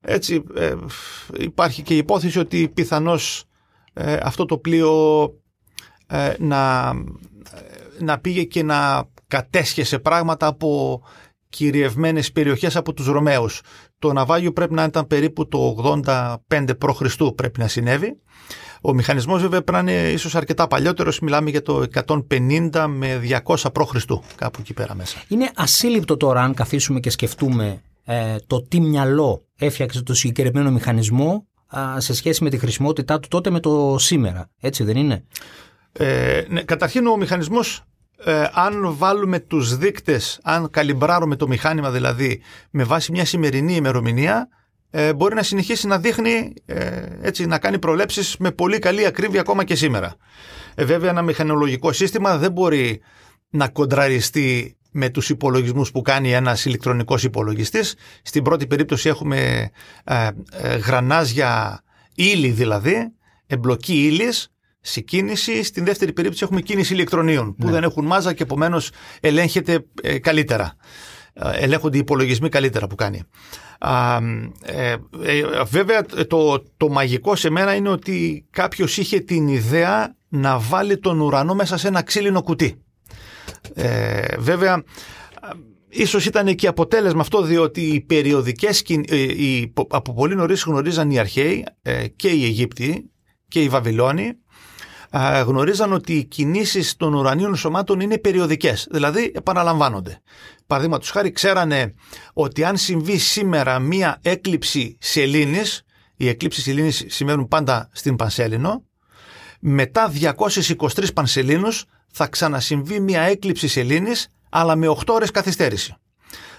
έτσι 0.00 0.42
ε, 0.54 0.74
υπάρχει 1.38 1.82
και 1.82 1.94
η 1.94 1.96
υπόθεση 1.96 2.38
ότι 2.38 2.68
πιθανώς 2.74 3.44
ε, 3.92 4.18
αυτό 4.22 4.44
το 4.44 4.58
πλοίο 4.58 5.22
ε, 6.06 6.32
να, 6.38 6.92
να 7.98 8.18
πήγε 8.20 8.44
και 8.44 8.62
να 8.62 9.08
κατέσχεσε 9.26 9.98
πράγματα 9.98 10.46
από 10.46 11.00
κυριευμένες 11.48 12.32
περιοχές 12.32 12.76
από 12.76 12.92
τους 12.92 13.06
Ρωμαίους. 13.06 13.60
το 13.98 14.12
ναυάγιο 14.12 14.52
πρέπει 14.52 14.74
να 14.74 14.84
ήταν 14.84 15.06
περίπου 15.06 15.48
το 15.48 15.76
85 16.06 16.36
π.Χ. 16.78 17.16
πρέπει 17.34 17.60
να 17.60 17.68
συνέβη. 17.68 18.18
Ο 18.82 18.92
μηχανισμός 18.94 19.42
βέβαια 19.42 19.62
πρέπει 19.62 19.84
να 19.84 19.92
είναι 19.92 20.08
ίσως 20.08 20.34
αρκετά 20.34 20.66
παλιότερος, 20.66 21.20
μιλάμε 21.20 21.50
για 21.50 21.62
το 21.62 21.84
150 22.30 22.86
με 22.88 23.20
200 23.44 23.54
π.Χ. 23.72 24.04
κάπου 24.34 24.58
εκεί 24.60 24.74
πέρα 24.74 24.94
μέσα. 24.94 25.22
Είναι 25.28 25.50
ασύλληπτο 25.54 26.16
τώρα 26.16 26.42
αν 26.42 26.54
καθίσουμε 26.54 27.00
και 27.00 27.10
σκεφτούμε 27.10 27.82
ε, 28.04 28.36
το 28.46 28.62
τι 28.62 28.80
μυαλό 28.80 29.44
έφτιαξε 29.58 30.02
το 30.02 30.14
συγκεκριμένο 30.14 30.70
μηχανισμό 30.70 31.46
σε 31.96 32.14
σχέση 32.14 32.44
με 32.44 32.50
τη 32.50 32.58
χρησιμότητά 32.58 33.20
του 33.20 33.28
τότε 33.28 33.50
με 33.50 33.60
το 33.60 33.96
σήμερα. 33.98 34.50
Έτσι 34.60 34.84
δεν 34.84 34.96
είναι; 34.96 35.24
Ε, 35.92 36.42
ναι, 36.48 36.62
καταρχήν 36.62 37.06
ο 37.06 37.16
μηχανισμός 37.16 37.84
ε, 38.24 38.44
αν 38.52 38.94
βάλουμε 38.96 39.38
τους 39.40 39.76
δείκτες, 39.76 40.40
αν 40.42 40.70
καλυμπράρουμε 40.70 41.36
το 41.36 41.48
μηχάνημα 41.48 41.90
δηλαδή 41.90 42.40
με 42.70 42.84
βάση 42.84 43.12
μια 43.12 43.24
σημερινή 43.24 43.74
ημερομηνία 43.74 44.48
ε, 44.90 45.14
μπορεί 45.14 45.34
να 45.34 45.42
συνεχίσει 45.42 45.86
να 45.86 45.98
δείχνει, 45.98 46.52
ε, 46.66 47.06
έτσι, 47.20 47.46
να 47.46 47.58
κάνει 47.58 47.78
προλέψεις 47.78 48.36
με 48.38 48.50
πολύ 48.50 48.78
καλή 48.78 49.06
ακρίβεια 49.06 49.40
ακόμα 49.40 49.64
και 49.64 49.74
σήμερα. 49.74 50.14
Ε, 50.74 50.84
βέβαια 50.84 51.10
ένα 51.10 51.22
μηχανολογικό 51.22 51.92
σύστημα 51.92 52.38
δεν 52.38 52.52
μπορεί 52.52 53.00
να 53.50 53.68
κοντραριστεί 53.68 54.76
με 54.90 55.08
τους 55.08 55.30
υπολογισμούς 55.30 55.90
που 55.90 56.02
κάνει 56.02 56.32
ένας 56.32 56.64
ηλεκτρονικός 56.64 57.24
υπολογιστής. 57.24 57.94
Στην 58.22 58.42
πρώτη 58.42 58.66
περίπτωση 58.66 59.08
έχουμε 59.08 59.70
ε, 60.04 60.28
ε, 60.52 60.76
γρανάζια 60.76 61.82
ύλη 62.14 62.48
δηλαδή, 62.48 63.12
εμπλοκή 63.46 64.06
ύλης, 64.06 64.52
σε 64.80 65.00
κίνηση. 65.00 65.62
Στην 65.62 65.84
δεύτερη 65.84 66.12
περίπτωση 66.12 66.44
έχουμε 66.44 66.60
κίνηση 66.60 66.92
ηλεκτρονίων 66.92 67.54
που 67.54 67.66
ναι. 67.66 67.72
δεν 67.72 67.82
έχουν 67.82 68.06
μάζα 68.06 68.32
και 68.32 68.42
επομένως 68.42 68.90
ελέγχεται 69.20 69.84
ε, 70.02 70.18
καλύτερα. 70.18 70.76
Ελέγχονται 71.52 71.96
οι 71.96 72.00
υπολογισμοί 72.00 72.48
καλύτερα 72.48 72.86
που 72.86 72.94
κάνει. 72.94 73.22
Α, 73.78 74.18
ε, 74.62 74.96
βέβαια 75.64 76.04
το, 76.26 76.62
το 76.76 76.88
μαγικό 76.88 77.36
σε 77.36 77.50
μένα 77.50 77.74
είναι 77.74 77.88
ότι 77.88 78.46
κάποιος 78.50 78.96
είχε 78.96 79.20
την 79.20 79.48
ιδέα 79.48 80.16
να 80.28 80.58
βάλει 80.58 80.98
τον 80.98 81.20
ουρανό 81.20 81.54
μέσα 81.54 81.76
σε 81.76 81.88
ένα 81.88 82.02
ξύλινο 82.02 82.42
κουτί. 82.42 82.82
Ε, 83.74 84.36
βέβαια, 84.38 84.82
ίσως 85.88 86.26
ήταν 86.26 86.54
και 86.54 86.66
αποτέλεσμα 86.66 87.20
αυτό 87.20 87.42
διότι 87.42 87.80
οι 87.80 88.00
περιοδικές, 88.00 88.82
ε, 89.08 89.16
οι, 89.20 89.72
από 89.88 90.14
πολύ 90.14 90.34
νωρίς 90.34 90.62
γνωρίζαν 90.62 91.10
οι 91.10 91.18
αρχαίοι 91.18 91.64
ε, 91.82 92.06
και 92.08 92.28
οι 92.28 92.44
Αιγύπτιοι 92.44 93.10
και 93.48 93.62
οι 93.62 93.68
Βαβυλώνοι 93.68 94.32
γνωρίζαν 95.46 95.92
ότι 95.92 96.12
οι 96.12 96.24
κινήσεις 96.24 96.96
των 96.96 97.14
ουρανίων 97.14 97.56
σωμάτων 97.56 98.00
είναι 98.00 98.18
περιοδικές, 98.18 98.88
δηλαδή 98.90 99.32
επαναλαμβάνονται. 99.34 100.20
Παραδείγματος 100.66 101.10
χάρη 101.10 101.30
ξέρανε 101.30 101.94
ότι 102.32 102.64
αν 102.64 102.76
συμβεί 102.76 103.18
σήμερα 103.18 103.78
μία 103.78 104.18
έκλειψη 104.22 104.96
σελήνης, 105.00 105.82
οι 106.16 106.28
εκλήψεις 106.28 106.62
σελήνης 106.62 107.04
σημαίνουν 107.08 107.48
πάντα 107.48 107.88
στην 107.92 108.16
Πανσέλινο, 108.16 108.84
μετά 109.60 110.12
223 110.36 111.12
Πανσελίνους 111.14 111.84
θα 112.10 112.26
ξανασυμβεί 112.26 113.00
μια 113.00 113.20
έκλειψη 113.20 113.68
σελήνης, 113.68 114.28
αλλά 114.48 114.76
με 114.76 114.88
8 114.88 115.14
ώρες 115.14 115.30
καθυστέρηση. 115.30 115.94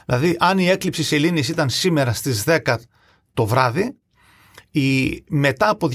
Δηλαδή, 0.05 0.35
αν 0.39 0.57
η 0.57 0.69
έκλειψη 0.69 1.03
σελήνης 1.03 1.49
ήταν 1.49 1.69
σήμερα 1.69 2.13
στις 2.13 2.43
10 2.45 2.75
το 3.33 3.45
βράδυ, 3.45 3.95
η, 4.71 5.23
μετά 5.29 5.69
από 5.69 5.89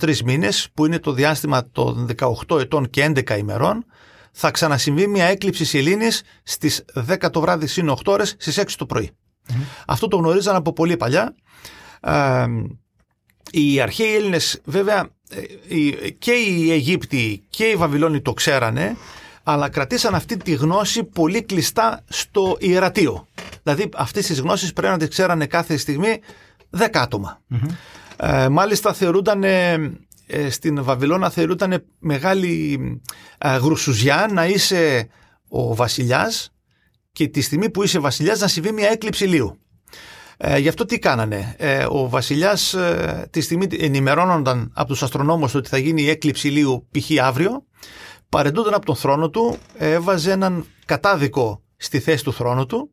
223 0.00 0.16
μήνες, 0.24 0.68
που 0.74 0.86
είναι 0.86 0.98
το 0.98 1.12
διάστημα 1.12 1.70
των 1.70 2.08
18 2.48 2.60
ετών 2.60 2.90
και 2.90 3.12
11 3.14 3.38
ημερών, 3.38 3.84
θα 4.32 4.50
ξανασυμβεί 4.50 5.06
μια 5.06 5.24
έκλειψη 5.24 5.64
σελήνης 5.64 6.22
στις 6.42 6.84
10 7.08 7.30
το 7.32 7.40
βράδυ 7.40 7.66
συν 7.66 7.90
8 7.90 7.94
ώρες 8.06 8.34
στις 8.38 8.58
6 8.58 8.64
το 8.76 8.86
πρωί. 8.86 9.10
Αυτό 9.86 10.08
το 10.08 10.16
γνωρίζαν 10.16 10.56
από 10.56 10.72
πολύ 10.72 10.96
παλιά. 10.96 11.34
Ε, 12.00 12.46
οι 13.50 13.80
αρχαίοι 13.80 14.14
Έλληνες 14.14 14.60
βέβαια 14.64 15.00
ε, 15.00 15.08
και 16.18 16.32
οι 16.32 16.72
Αιγύπτιοι 16.72 17.42
και 17.50 17.64
οι 17.64 17.74
Βαβυλώνοι 17.74 18.20
το 18.20 18.32
ξέρανε, 18.32 18.96
αλλά 19.42 19.68
κρατήσαν 19.68 20.14
αυτή 20.14 20.36
τη 20.36 20.52
γνώση 20.52 21.04
πολύ 21.04 21.42
κλειστά 21.42 22.04
στο 22.08 22.56
ιερατείο. 22.60 23.26
Δηλαδή 23.62 23.88
αυτές 23.94 24.26
τις 24.26 24.40
γνώσεις 24.40 24.72
πρέπει 24.72 24.92
να 24.92 24.98
τις 24.98 25.08
ξέρανε 25.08 25.46
κάθε 25.46 25.76
στιγμή 25.76 26.20
δέκα 26.70 27.00
άτομα. 27.00 27.40
Ε, 28.16 28.48
μάλιστα 28.48 28.92
θεωρούνταν 28.92 29.44
ε, 29.44 30.50
στην 30.50 30.82
Βαβυλώνα 30.82 31.30
θεωρούνταν 31.30 31.84
μεγάλη 31.98 32.80
ε, 33.38 33.56
γρουσουζιά 33.56 34.28
να 34.32 34.46
είσαι 34.46 35.08
ο 35.48 35.74
βασιλιάς 35.74 36.52
και 37.12 37.28
τη 37.28 37.40
στιγμή 37.40 37.70
που 37.70 37.82
είσαι 37.82 37.98
βασιλιάς 37.98 38.40
να 38.40 38.48
συμβεί 38.48 38.72
μια 38.72 38.90
έκλειψη 38.90 39.24
λίου. 39.24 39.58
Ε, 40.40 40.58
γι' 40.58 40.68
αυτό 40.68 40.84
τι 40.84 40.98
κάνανε; 40.98 41.54
Ε, 41.58 41.86
ο 41.88 42.08
βασιλιάς 42.08 42.74
ε, 42.74 43.28
τη 43.30 43.40
στιγμή 43.40 43.66
ενημερώνονταν 43.78 44.72
από 44.74 44.88
τους 44.88 45.02
αστρονόμους 45.02 45.54
ότι 45.54 45.68
θα 45.68 45.78
γίνει 45.78 46.02
η 46.02 46.08
έκλειψη 46.08 46.48
ηλίου 46.48 46.88
π.χ. 46.90 47.22
αύριο, 47.22 47.64
παρεντούνταν 48.28 48.74
από 48.74 48.86
τον 48.86 48.96
θρόνο 48.96 49.30
του, 49.30 49.56
έβαζε 49.78 50.32
έναν 50.32 50.64
κατάδικο 50.84 51.62
στη 51.76 52.00
θέση 52.00 52.24
του 52.24 52.32
θρόνου 52.32 52.66
του. 52.66 52.90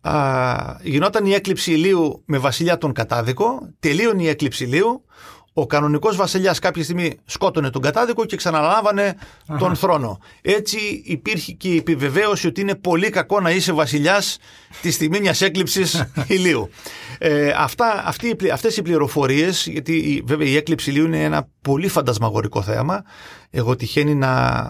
Α, 0.00 0.76
γινόταν 0.82 1.26
η 1.26 1.32
έκλειψη 1.32 1.72
ηλίου 1.72 2.22
με 2.26 2.38
βασιλιά 2.38 2.78
τον 2.78 2.92
κατάδικο, 2.92 3.68
τελείωνε 3.80 4.22
η 4.22 4.28
έκλειψη 4.28 4.64
ηλίου, 4.64 5.04
ο 5.52 5.66
κανονικός 5.66 6.16
βασιλιάς 6.16 6.58
κάποια 6.58 6.82
στιγμή 6.82 7.18
σκότωνε 7.24 7.70
τον 7.70 7.82
κατάδικο 7.82 8.24
και 8.24 8.36
ξαναλάβανε 8.36 9.16
τον 9.58 9.76
θρόνο. 9.76 10.18
Έτσι 10.42 11.02
υπήρχε 11.04 11.52
και 11.52 11.68
η 11.68 11.76
επιβεβαίωση 11.76 12.46
ότι 12.46 12.60
είναι 12.60 12.74
πολύ 12.74 13.10
κακό 13.10 13.40
να 13.40 13.50
είσαι 13.50 13.72
βασιλιάς 13.72 14.38
τη 14.82 14.90
στιγμή 14.90 15.20
μιας 15.20 15.40
έκλειψης 15.40 16.04
ηλίου. 16.26 16.70
Ε, 17.18 17.52
αυτά, 17.56 18.02
αυτοί, 18.06 18.36
αυτές 18.52 18.76
οι 18.76 18.82
πληροφορίες, 18.82 19.66
γιατί 19.66 20.22
βέβαια 20.26 20.48
η 20.48 20.56
έκλειψη 20.56 20.90
ηλίου 20.90 21.04
είναι 21.04 21.24
ένα 21.24 21.48
πολύ 21.62 21.88
φαντασμαγορικό 21.88 22.62
θέμα. 22.62 23.04
Εγώ 23.50 23.76
τυχαίνει 23.76 24.14
να 24.14 24.64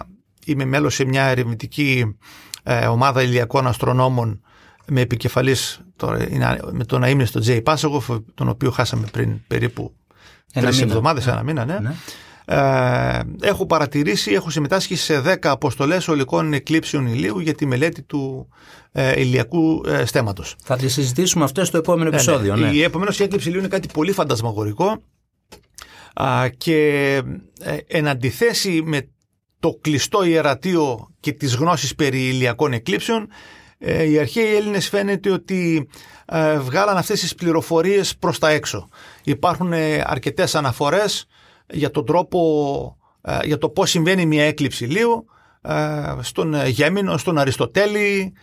είμαι 0.45 0.65
μέλος 0.65 0.95
σε 0.95 1.05
μια 1.05 1.23
ερευνητική 1.23 2.17
ε, 2.63 2.85
ομάδα 2.85 3.21
ηλιακών 3.21 3.67
αστρονόμων 3.67 4.41
με 4.85 5.01
επικεφαλής 5.01 5.81
με 6.71 6.85
τον 6.85 7.03
αείμνηστο 7.03 7.39
Τζέι 7.39 7.61
Πάσογοφ, 7.61 8.09
τον 8.33 8.49
οποίο 8.49 8.71
χάσαμε 8.71 9.07
πριν 9.11 9.39
περίπου 9.47 9.93
Τρεις 10.53 10.81
εβδομάδες, 10.81 11.27
ένα 11.27 11.43
μήνα, 11.43 11.65
ναι. 11.65 11.79
ναι. 11.79 11.93
Ε, 12.45 13.19
έχω 13.41 13.65
παρατηρήσει, 13.65 14.31
έχω 14.31 14.49
συμμετάσχει 14.49 14.95
σε 14.95 15.21
10 15.25 15.35
αποστολές 15.41 16.07
ολικών 16.07 16.53
εκλήψεων 16.53 17.07
ηλίου 17.07 17.39
για 17.39 17.53
τη 17.53 17.65
μελέτη 17.65 18.01
του 18.01 18.47
ε, 18.91 19.21
ηλιακού 19.21 19.83
ε, 19.87 20.05
στέματος. 20.05 20.55
Θα 20.63 20.77
τη 20.77 20.87
συζητήσουμε 20.87 21.43
αυτό 21.43 21.65
στο 21.65 21.77
επόμενο 21.77 22.03
ναι, 22.03 22.09
ναι. 22.09 22.15
επεισόδιο. 22.15 22.55
Ναι, 22.55 22.67
ναι. 22.67 22.73
Η 22.73 22.83
επομένως 22.83 23.19
η 23.19 23.23
έκλειψη 23.23 23.47
ηλίου 23.47 23.59
είναι 23.59 23.67
κάτι 23.67 23.87
πολύ 23.93 24.11
φαντασμαγορικό 24.11 25.01
α, 26.13 26.47
και 26.57 27.15
ε, 27.61 27.77
εν 27.87 28.07
αντιθέσει 28.07 28.81
με 28.85 29.07
το 29.59 29.77
κλειστό 29.81 30.23
ιερατείο 30.23 31.09
και 31.19 31.31
τις 31.31 31.55
γνώσεις 31.55 31.95
περί 31.95 32.27
ηλιακών 32.27 32.73
εκλήψεων 32.73 33.27
ε, 33.83 34.03
οι 34.09 34.19
αρχαίοι 34.19 34.55
Έλληνες 34.55 34.89
φαίνεται 34.89 35.29
ότι 35.29 35.87
ε, 36.25 36.59
βγάλαν 36.59 36.97
αυτές 36.97 37.19
τις 37.19 37.35
πληροφορίες 37.35 38.17
προς 38.17 38.39
τα 38.39 38.49
έξω. 38.49 38.89
Υπάρχουν 39.23 39.73
ε, 39.73 40.03
αρκετές 40.05 40.55
αναφορές 40.55 41.25
για 41.69 41.91
τον 41.91 42.05
τρόπο, 42.05 42.97
για 43.43 43.57
το 43.57 43.69
πώς 43.69 43.89
συμβαίνει 43.89 44.25
μια 44.25 44.43
έκλειψη 44.43 44.85
ηλίου 44.85 45.25
στον 46.21 46.65
Γέμινο, 46.65 47.17
στον 47.17 47.37
Αριστοτέλη, 47.37 48.33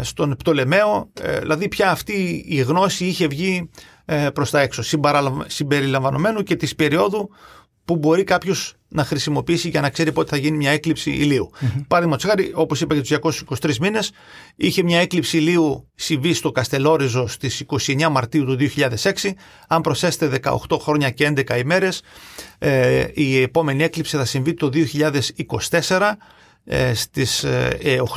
στον 0.00 0.36
Πτολεμαίο, 0.36 1.10
δηλαδή 1.40 1.68
πια 1.68 1.90
αυτή 1.90 2.44
η 2.48 2.60
γνώση 2.60 3.04
είχε 3.04 3.26
βγει 3.26 3.70
προς 4.34 4.50
τα 4.50 4.60
έξω, 4.60 4.82
συμπεριλαμβανομένου 5.46 6.42
και 6.42 6.56
της 6.56 6.74
περίοδου 6.74 7.30
που 7.84 7.96
μπορεί 7.96 8.24
κάποιος 8.24 8.74
να 8.88 9.04
χρησιμοποιήσει 9.04 9.68
για 9.68 9.80
να 9.80 9.90
ξέρει 9.90 10.12
πότε 10.12 10.28
θα 10.28 10.36
γίνει 10.36 10.56
μια 10.56 10.70
έκλειψη 10.70 11.10
ηλίου. 11.10 11.50
Mm-hmm. 11.52 11.84
Παραδείγματος 11.88 12.30
χάρη, 12.30 12.52
όπως 12.54 12.80
είπα 12.80 12.94
για 12.94 13.20
τους 13.20 13.40
223 13.60 13.76
μήνες, 13.76 14.12
είχε 14.56 14.82
μια 14.82 15.00
έκλειψη 15.00 15.36
ηλίου 15.36 15.88
συμβεί 15.94 16.32
στο 16.32 16.52
Καστελόριζο 16.52 17.26
στις 17.26 17.64
29 17.66 18.08
Μαρτίου 18.10 18.44
του 18.44 18.56
2006. 18.76 19.30
Αν 19.68 19.80
προσέστε 19.80 20.40
18 20.42 20.78
χρόνια 20.80 21.10
και 21.10 21.32
11 21.36 21.58
ημέρες, 21.58 22.02
ε, 22.58 23.06
η 23.14 23.40
επόμενη 23.40 23.82
έκλειψη 23.82 24.16
θα 24.16 24.24
συμβεί 24.24 24.54
το 24.54 24.70
2024 25.68 26.16
ε, 26.64 26.94
στις 26.94 27.44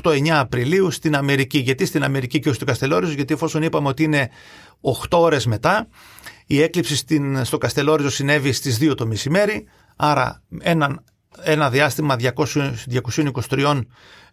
8-9 0.04 0.28
ε, 0.28 0.32
Απριλίου 0.32 0.92
στην 0.92 1.16
Αμερική. 1.16 1.58
Γιατί 1.58 1.86
στην 1.86 2.04
Αμερική 2.04 2.40
και 2.40 2.48
όχι 2.48 2.58
στο 2.58 2.66
Καστελόριζο, 2.66 3.14
γιατί 3.14 3.34
εφόσον 3.34 3.64
είπαμε 3.64 3.88
ότι 3.88 4.04
είναι 4.04 4.30
8 4.82 4.92
ώρες 5.12 5.46
μετά, 5.46 5.88
η 6.46 6.62
έκλειψη 6.62 6.96
στην, 6.96 7.46
στο 7.46 7.58
Καστελόριζο 7.58 8.10
συνέβη 8.10 8.52
στις 8.52 8.78
2 8.82 8.94
το 8.98 9.08
μεσημέρι, 9.08 9.68
άρα 9.96 10.42
ένα, 10.60 11.04
ένα 11.42 11.70
διάστημα 11.70 12.16
200, 12.20 12.74
223 13.50 13.82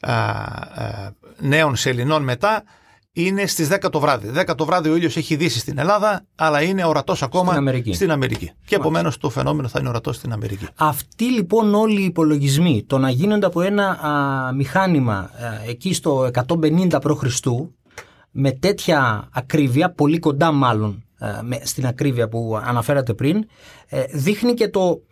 α, 0.01 0.13
α, 0.13 1.13
νέων 1.39 1.77
σελινών 1.77 2.23
μετά 2.23 2.65
είναι 3.13 3.47
στις 3.47 3.69
10 3.73 3.91
το 3.91 4.01
βράδυ. 4.01 4.31
10 4.47 4.55
το 4.57 4.65
βράδυ 4.65 4.89
ο 4.89 4.97
ήλιος 4.97 5.17
έχει 5.17 5.37
δύσει 5.37 5.59
στην 5.59 5.79
Ελλάδα, 5.79 6.25
αλλά 6.35 6.63
είναι 6.63 6.85
ορατός 6.85 7.23
ακόμα 7.23 7.47
στην 7.47 7.59
Αμερική. 7.59 7.95
Στην 7.95 8.11
Αμερική. 8.11 8.53
Και 8.65 8.75
επομένως 8.75 9.19
το 9.19 9.31
φαινόμενο 9.31 9.69
θα 9.69 9.79
είναι 9.81 9.89
ορατός 9.89 10.17
στην 10.17 10.33
Αμερική. 10.33 10.67
Αυτοί 10.77 11.25
λοιπόν 11.25 11.75
όλοι 11.75 12.01
οι 12.01 12.05
υπολογισμοί, 12.05 12.85
το 12.87 12.99
να 12.99 13.11
γίνονται 13.11 13.47
από 13.47 13.61
ένα 13.61 13.89
α, 13.89 14.53
μηχάνημα 14.53 15.31
εκεί 15.67 15.95
στο 15.95 16.31
150 16.47 16.89
π.Χ., 17.03 17.25
με 18.35 18.53
τέτοια 18.53 19.29
ακρίβεια, 19.33 19.91
πολύ 19.93 20.19
κοντά 20.19 20.53
μάλλον 20.53 21.05
στην 21.63 21.87
ακρίβεια 21.87 22.29
που 22.29 22.61
αναφέρατε 22.65 23.15
πριν, 23.15 23.45
δείχνει 24.13 24.55
και 24.55 24.69
το 24.69 25.03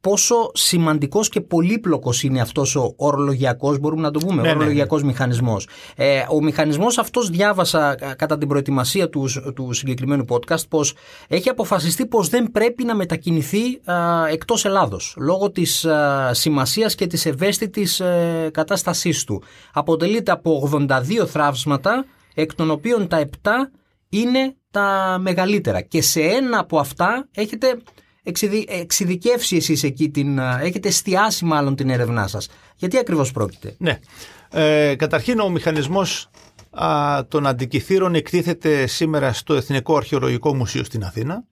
πόσο 0.00 0.50
σημαντικός 0.54 1.28
και 1.28 1.40
πολύπλοκος 1.40 2.22
είναι 2.22 2.40
αυτός 2.40 2.76
ο 2.76 2.94
ορολογιακός, 2.96 3.78
μπορούμε 3.78 4.02
να 4.02 4.10
το 4.10 4.18
πούμε, 4.18 4.42
ναι, 4.42 4.48
ναι 4.48 4.54
ορολογιακός 4.54 5.00
ναι. 5.00 5.06
μηχανισμός. 5.06 5.68
Ε, 5.96 6.24
ο 6.30 6.42
μηχανισμός 6.42 6.98
αυτός 6.98 7.30
διάβασα 7.30 7.94
κατά 8.16 8.38
την 8.38 8.48
προετοιμασία 8.48 9.08
του, 9.08 9.28
του 9.54 9.72
συγκεκριμένου 9.72 10.24
podcast 10.28 10.68
πως 10.68 10.94
έχει 11.28 11.48
αποφασιστεί 11.48 12.06
πως 12.06 12.28
δεν 12.28 12.50
πρέπει 12.50 12.84
να 12.84 12.94
μετακινηθεί 12.94 13.80
α, 13.84 14.26
εκτός 14.30 14.64
Ελλάδος 14.64 15.14
λόγω 15.18 15.50
της 15.50 15.84
α, 15.84 16.34
σημασίας 16.34 16.94
και 16.94 17.06
της 17.06 17.26
ευαίσθητης 17.26 18.00
ε, 18.00 18.50
κατάστασής 18.52 19.24
του. 19.24 19.42
Αποτελείται 19.72 20.32
από 20.32 20.70
82 20.88 21.26
θράψματα 21.26 22.04
εκ 22.34 22.54
των 22.54 22.70
οποίων 22.70 23.08
τα 23.08 23.28
7 23.42 23.50
είναι 24.12 24.54
τα 24.70 25.18
μεγαλύτερα 25.20 25.80
και 25.80 26.02
σε 26.02 26.20
ένα 26.20 26.58
από 26.58 26.78
αυτά 26.78 27.28
έχετε 27.34 27.76
εξειδικεύσει 28.68 29.56
εσείς 29.56 29.82
εκεί, 29.82 30.10
την, 30.10 30.38
έχετε 30.38 30.88
εστιάσει 30.88 31.44
μάλλον 31.44 31.76
την 31.76 31.90
έρευνά 31.90 32.26
σας. 32.26 32.48
Γιατί 32.76 32.98
ακριβώς 32.98 33.30
πρόκειται; 33.32 33.74
Ναι. 33.78 33.98
Ε, 34.50 34.94
καταρχήν 34.94 35.40
ο 35.40 35.48
μηχανισμός 35.48 36.30
α, 36.70 37.20
των 37.28 37.46
αντικειθήρων 37.46 38.14
εκτίθεται 38.14 38.86
σήμερα 38.86 39.32
στο 39.32 39.54
Εθνικό 39.54 39.96
Αρχαιολογικό 39.96 40.54
Μουσείο 40.54 40.84
στην 40.84 41.04
Αθήνα. 41.04 41.44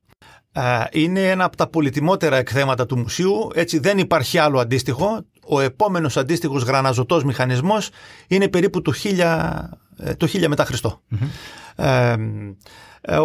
είναι 0.92 1.30
ένα 1.30 1.44
από 1.44 1.56
τα 1.56 1.66
πολυτιμότερα 1.66 2.36
εκθέματα 2.36 2.86
του 2.86 2.98
μουσείου, 2.98 3.50
έτσι 3.54 3.78
δεν 3.78 3.98
υπάρχει 3.98 4.38
άλλο 4.38 4.58
αντίστοιχο. 4.58 5.24
Ο 5.46 5.60
επόμενος 5.60 6.16
αντίστοιχος 6.16 6.62
γραναζωτός 6.62 7.24
μηχανισμός 7.24 7.90
είναι 8.28 8.48
περίπου 8.48 8.82
το 8.82 8.92
1000, 8.92 9.68
ε, 9.89 9.89
το 10.16 10.28
1000 10.33 10.47
μετά 10.49 10.64
Χριστό 10.64 11.00
ε, 13.02 13.19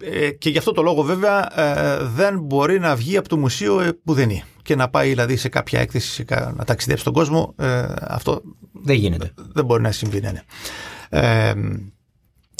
ε, 0.00 0.30
και 0.30 0.50
γι' 0.50 0.58
αυτό 0.58 0.72
το 0.72 0.82
λόγο 0.82 1.02
βέβαια 1.02 1.60
ε, 1.60 2.04
δεν 2.04 2.40
μπορεί 2.40 2.78
να 2.80 2.96
βγει 2.96 3.16
από 3.16 3.28
το 3.28 3.36
μουσείο 3.36 3.98
που 4.04 4.14
δεν 4.14 4.30
είναι. 4.30 4.42
Και 4.62 4.76
να 4.76 4.88
πάει 4.88 5.08
δηλαδή 5.08 5.36
σε 5.36 5.48
κάποια 5.48 5.80
έκθεση 5.80 6.24
να 6.28 6.64
ταξιδέψει 6.64 7.02
στον 7.02 7.12
κόσμο 7.12 7.54
αυτό 8.00 8.42
δεν 8.72 8.96
γίνεται. 8.96 9.32
δεν 9.52 9.64
μπορεί 9.64 9.82
να 9.82 9.92
συμβεί 9.92 10.20
ναι. 10.20 10.42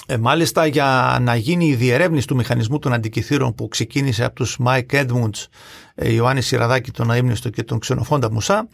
Ε, 0.08 0.16
μάλιστα 0.16 0.66
για 0.66 1.18
να 1.20 1.36
γίνει 1.36 1.66
η 1.66 1.74
διερεύνηση 1.74 2.26
του 2.26 2.34
μηχανισμού 2.34 2.78
των 2.78 2.92
Αντικυθήρων 2.92 3.54
που 3.54 3.68
ξεκίνησε 3.68 4.24
από 4.24 4.34
τους 4.34 4.58
Μάικ 4.58 4.92
Έντμουντς, 4.92 5.48
Ιωάννης 5.94 6.46
Σειραδάκη, 6.46 6.90
τον 6.90 7.10
Αείμνηστο 7.10 7.50
και 7.50 7.62
τον 7.62 7.78
Ξενοφώντα 7.78 8.32
Μουσά 8.32 8.68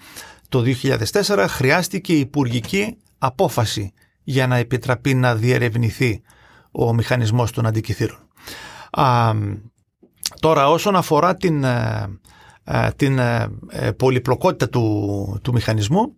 το 0.49 0.63
2004 1.13 1.45
χρειάστηκε 1.49 2.13
υπουργική 2.13 2.97
απόφαση 3.19 3.93
για 4.25 4.47
να 4.47 4.57
επιτραπεί 4.57 5.15
να 5.15 5.35
διερευνηθεί 5.35 6.23
ο 6.71 6.95
μηχανισμός 6.95 7.51
των 7.51 7.67
αντικειθήρων. 7.67 8.19
Α, 8.91 9.33
τώρα 10.41 10.69
όσον 10.71 10.97
αφορά 10.97 11.37
την, 11.37 11.65
ε, 11.65 12.09
ε, 12.65 12.91
την 12.97 13.19
ε, 13.19 13.49
πολυπλοκότητα 13.97 14.69
του, 14.69 15.39
του 15.43 15.53
μηχανισμού 15.53 16.15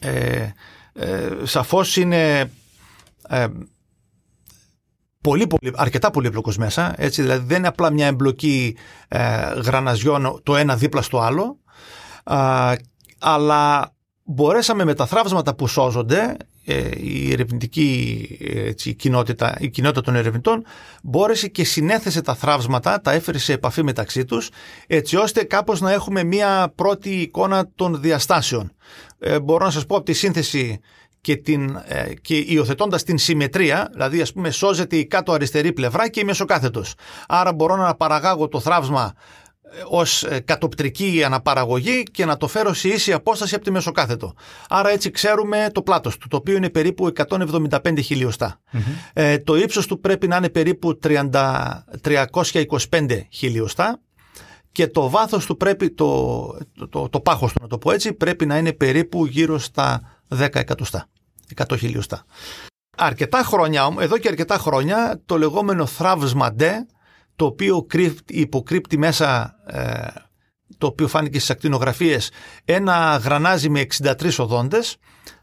ε, 0.00 0.48
σαφώς 1.42 1.96
είναι 1.96 2.50
πολύ, 5.20 5.46
πολύ, 5.46 5.72
αρκετά 5.74 6.10
πολύπλοκος 6.10 6.56
μέσα, 6.56 6.94
έτσι, 6.96 7.22
δηλαδή 7.22 7.46
δεν 7.46 7.58
είναι 7.58 7.68
απλά 7.68 7.90
μια 7.90 8.06
εμπλοκή 8.06 8.76
γραναζιών 9.64 10.40
το 10.42 10.56
ένα 10.56 10.76
δίπλα 10.76 11.02
στο 11.02 11.18
άλλο, 11.18 11.58
αλλά 13.18 13.94
μπορέσαμε 14.24 14.84
με 14.84 14.94
τα 14.94 15.06
θράψματα 15.06 15.54
που 15.54 15.66
σώζονται 15.66 16.20
ε, 16.20 16.34
η 16.96 17.32
ερευνητική 17.32 18.28
έτσι, 18.40 18.94
κοινότητα, 18.94 19.56
η 19.58 19.68
κοινότητα 19.68 20.00
των 20.00 20.14
ερευνητών 20.14 20.64
μπόρεσε 21.02 21.48
και 21.48 21.64
συνέθεσε 21.64 22.22
τα 22.22 22.34
θράψματα, 22.34 23.00
τα 23.00 23.12
έφερε 23.12 23.38
σε 23.38 23.52
επαφή 23.52 23.82
μεταξύ 23.82 24.24
τους 24.24 24.50
έτσι 24.86 25.16
ώστε 25.16 25.44
κάπως 25.44 25.80
να 25.80 25.92
έχουμε 25.92 26.24
μία 26.24 26.72
πρώτη 26.74 27.10
εικόνα 27.10 27.70
των 27.74 28.00
διαστάσεων. 28.00 28.72
Ε, 29.18 29.40
μπορώ 29.40 29.64
να 29.64 29.70
σας 29.70 29.86
πω 29.86 29.96
από 29.96 30.04
τη 30.04 30.12
σύνθεση 30.12 30.80
και, 31.20 31.36
την, 31.36 31.82
ε, 31.84 32.14
και 32.14 32.36
υιοθετώντας 32.36 33.02
την 33.02 33.18
συμμετρία, 33.18 33.88
δηλαδή 33.92 34.20
ας 34.20 34.32
πούμε 34.32 34.50
σώζεται 34.50 34.96
η 34.96 35.06
κάτω 35.06 35.32
αριστερή 35.32 35.72
πλευρά 35.72 36.08
και 36.08 36.20
η 36.20 36.24
μεσοκάθετος. 36.24 36.94
Άρα 37.28 37.52
μπορώ 37.52 37.76
να 37.76 37.94
παραγάγω 37.94 38.48
το 38.48 38.60
θράψμα 38.60 39.14
ως 39.88 40.22
ε, 40.24 40.40
κατοπτρική 40.40 41.22
αναπαραγωγή 41.24 42.02
και 42.02 42.24
να 42.24 42.36
το 42.36 42.48
φέρω 42.48 42.72
σε 42.72 42.88
ίση 42.88 43.12
απόσταση 43.12 43.54
από 43.54 43.64
τη 43.64 43.70
μεσοκάθετο. 43.70 44.34
Άρα 44.68 44.90
έτσι 44.90 45.10
ξέρουμε 45.10 45.68
το 45.72 45.82
πλάτος 45.82 46.16
του, 46.16 46.28
το 46.28 46.36
οποίο 46.36 46.56
είναι 46.56 46.70
περίπου 46.70 47.12
175 47.28 47.98
χιλιοστά. 48.02 48.60
Ε, 49.12 49.38
το 49.38 49.56
ύψος 49.56 49.86
του 49.86 50.00
πρέπει 50.00 50.26
να 50.28 50.36
είναι 50.36 50.48
περίπου 50.48 50.98
30, 51.02 51.30
325 52.02 53.20
χιλιοστά 53.30 54.00
και 54.72 54.86
το 54.86 55.10
βάθος 55.10 55.46
του 55.46 55.56
πρέπει, 55.56 55.90
το, 55.90 56.42
το, 56.78 56.88
το, 56.88 57.08
το 57.08 57.20
πάχος 57.20 57.52
του 57.52 57.58
να 57.62 57.68
το 57.68 57.78
πω 57.78 57.90
έτσι, 57.90 58.12
πρέπει 58.12 58.46
να 58.46 58.58
είναι 58.58 58.72
περίπου 58.72 59.26
γύρω 59.26 59.58
στα 59.58 60.00
10 60.38 60.48
εκατοστά, 60.52 61.08
100 61.66 61.78
χιλιοστά. 61.78 62.24
Αρκετά 62.96 63.42
χρόνια, 63.42 63.94
εδώ 64.00 64.18
και 64.18 64.28
αρκετά 64.28 64.58
χρόνια, 64.58 65.20
το 65.26 65.38
λεγόμενο 65.38 65.86
θραύσμα 65.86 66.52
το 67.42 67.48
οποίο 67.48 67.86
υποκρύπτει 68.28 68.98
μέσα, 68.98 69.54
ε, 69.66 70.06
το 70.78 70.86
οποίο 70.86 71.08
φάνηκε 71.08 71.38
στις 71.38 71.50
ακτινογραφίες, 71.50 72.30
ένα 72.64 73.20
γρανάζι 73.24 73.68
με 73.68 73.80
63 73.80 74.38
οδόντες, 74.38 74.96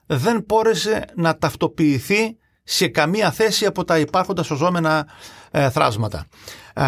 δεν 0.06 0.46
πόρεσε 0.46 1.06
να 1.16 1.38
ταυτοποιηθεί 1.38 2.38
σε 2.64 2.88
καμία 2.88 3.32
θέση 3.32 3.66
από 3.66 3.84
τα 3.84 4.00
υπάρχοντα 4.00 4.44
σωζόμενα 4.44 5.08
ε, 5.52 5.70
θράσματα. 5.70 6.28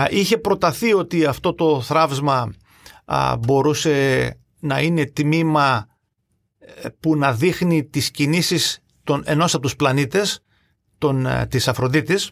Είχε 0.10 0.38
προταθεί 0.38 0.93
ότι 0.93 1.26
αυτό 1.26 1.54
το 1.54 1.82
θράσμα 1.82 2.54
μπορούσε 3.39 4.38
να 4.60 4.82
είναι 4.82 5.06
τμήμα 5.06 5.88
ε, 6.60 6.89
που 7.00 7.15
να 7.17 7.34
δείχνει 7.34 7.86
τις 7.86 8.12
κινήσεις 8.12 8.80
των, 9.04 9.24
ενός 9.26 9.54
από 9.54 9.63
τους 9.63 9.76
πλανήτες 9.76 10.43
των, 10.97 11.28
της 11.50 11.67
Αφροδίτης 11.67 12.32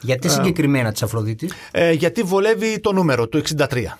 γιατί 0.00 0.28
συγκεκριμένα 0.28 0.92
της 0.92 1.02
Αφροδίτη; 1.02 1.50
Ε, 1.70 1.92
γιατί 1.92 2.22
βολεύει 2.22 2.80
το 2.80 2.92
νούμερο, 2.92 3.28
του 3.28 3.38
63. 3.38 3.98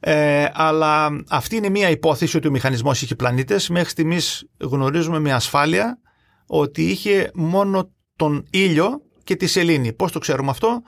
Ε, 0.00 0.46
αλλά 0.52 1.08
αυτή 1.28 1.56
είναι 1.56 1.68
μια 1.68 1.90
υπόθεση 1.90 2.36
ότι 2.36 2.48
ο 2.48 2.50
μηχανισμός 2.50 3.02
είχε 3.02 3.14
πλανήτες. 3.14 3.68
Μέχρι 3.68 3.90
στιγμής 3.90 4.48
γνωρίζουμε 4.60 5.18
με 5.18 5.32
ασφάλεια 5.32 5.98
ότι 6.46 6.82
είχε 6.82 7.30
μόνο 7.34 7.90
τον 8.16 8.46
ήλιο 8.50 9.02
και 9.24 9.36
τη 9.36 9.46
σελήνη. 9.46 9.92
Πώς 9.92 10.12
το 10.12 10.18
ξέρουμε 10.18 10.50
αυτό; 10.50 10.82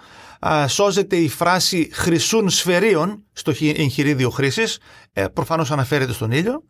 σώζεται 0.66 1.16
η 1.16 1.28
φράση 1.28 1.90
χρυσούν 1.92 2.50
σφαιρίων 2.50 3.24
στο 3.32 3.52
εγχειρίδιο 3.60 4.30
χρήσης. 4.30 4.78
Ε, 5.12 5.24
προφανώς 5.26 5.70
αναφέρεται 5.70 6.12
στον 6.12 6.30
ήλιο. 6.30 6.62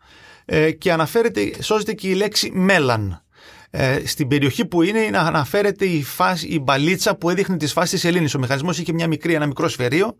Ε, 0.44 0.70
και 0.70 0.92
αναφέρεται, 0.92 1.62
σώζεται 1.62 1.92
και 1.92 2.08
η 2.08 2.14
λέξη 2.14 2.50
μέλαν 2.54 3.22
ε, 3.70 4.07
στην 4.07 4.28
περιοχή 4.28 4.64
που 4.64 4.83
είναι 4.83 5.09
να 5.12 5.20
αναφέρεται 5.20 5.85
η, 5.85 6.02
φάση, 6.02 6.46
η 6.46 6.61
μπαλίτσα 6.61 7.16
που 7.16 7.31
έδειχνε 7.31 7.57
τις 7.57 7.72
φάσεις 7.72 8.00
τη 8.00 8.09
Ελλήνης. 8.09 8.35
Ο 8.35 8.38
μηχανισμός 8.38 8.78
είχε 8.78 8.92
μια 8.92 9.07
μικρή, 9.07 9.35
ένα 9.35 9.46
μικρό 9.46 9.68
σφαιρίο, 9.68 10.16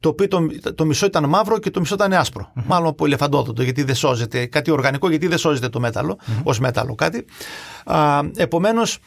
το 0.00 0.08
οποίο 0.08 0.28
το, 0.28 0.48
το 0.74 0.84
μισό 0.84 1.06
ήταν 1.06 1.28
μαύρο 1.28 1.58
και 1.58 1.70
το 1.70 1.80
μισό 1.80 1.94
ήταν 1.94 2.12
άσπρο. 2.12 2.52
Mm-hmm. 2.54 2.62
Μάλλον 2.66 2.88
από 2.88 3.04
ελεφαντόδοτο, 3.04 3.62
γιατί 3.62 3.82
δεν 3.82 3.94
σώζεται, 3.94 4.46
κάτι 4.46 4.70
οργανικό, 4.70 5.08
γιατί 5.08 5.26
δεν 5.26 5.38
σώζεται 5.38 5.68
το 5.68 5.80
μέταλλο, 5.80 6.18
mm-hmm. 6.20 6.40
ως 6.42 6.58
μέταλλο 6.58 6.94
κάτι. 6.94 7.24
Επομένως, 8.36 8.98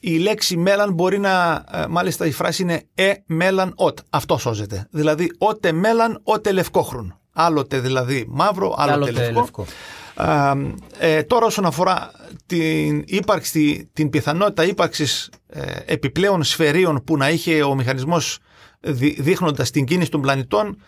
η 0.00 0.18
λέξη 0.18 0.56
μέλαν 0.56 0.92
μπορεί 0.92 1.18
να, 1.18 1.64
ε, 1.72 1.86
μάλιστα 1.88 2.26
η 2.26 2.32
φράση 2.32 2.62
είναι 2.62 2.82
ε 2.94 3.12
μέλαν 3.26 3.72
οτ. 3.74 3.98
Αυτό 4.10 4.38
σώζεται. 4.38 4.88
Δηλαδή, 4.90 5.30
ότε 5.38 5.72
μέλαν, 5.72 6.20
ότε 6.22 6.52
λευκόχρον. 6.52 7.14
Άλλοτε 7.32 7.80
δηλαδή 7.80 8.26
μαύρο, 8.28 8.74
άλλοτε, 8.78 8.92
άλλοτε 8.92 9.12
λευκό. 9.12 9.40
λευκό. 9.40 9.66
Ε, 10.98 11.22
τώρα 11.22 11.46
όσον 11.46 11.64
αφορά 11.64 12.10
την, 12.46 13.02
ύπαρξη, 13.06 13.90
την 13.92 14.10
πιθανότητα 14.10 14.64
ύπαρξης 14.64 15.30
ε, 15.46 15.62
επιπλέον 15.84 16.44
σφαιρίων 16.44 17.02
που 17.04 17.16
να 17.16 17.30
είχε 17.30 17.62
ο 17.62 17.74
μηχανισμός 17.74 18.38
δείχνοντας 19.18 19.70
την 19.70 19.84
κίνηση 19.84 20.10
των 20.10 20.20
πλανητών 20.20 20.82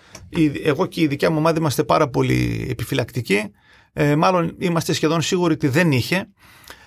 εγώ 0.65 0.87
και 0.87 1.01
η 1.01 1.07
δικιά 1.07 1.31
μου 1.31 1.37
ομάδα 1.39 1.59
είμαστε 1.59 1.85
πάρα 1.85 2.09
πολύ 2.09 2.67
επιφυλακτικοί. 2.71 3.51
Ε, 3.93 4.17
μάλλον 4.17 4.55
είμαστε 4.59 4.93
σχεδόν 4.93 5.21
σίγουροι 5.21 5.53
ότι 5.53 5.69
δεν 5.69 5.93
είχε. 5.93 6.29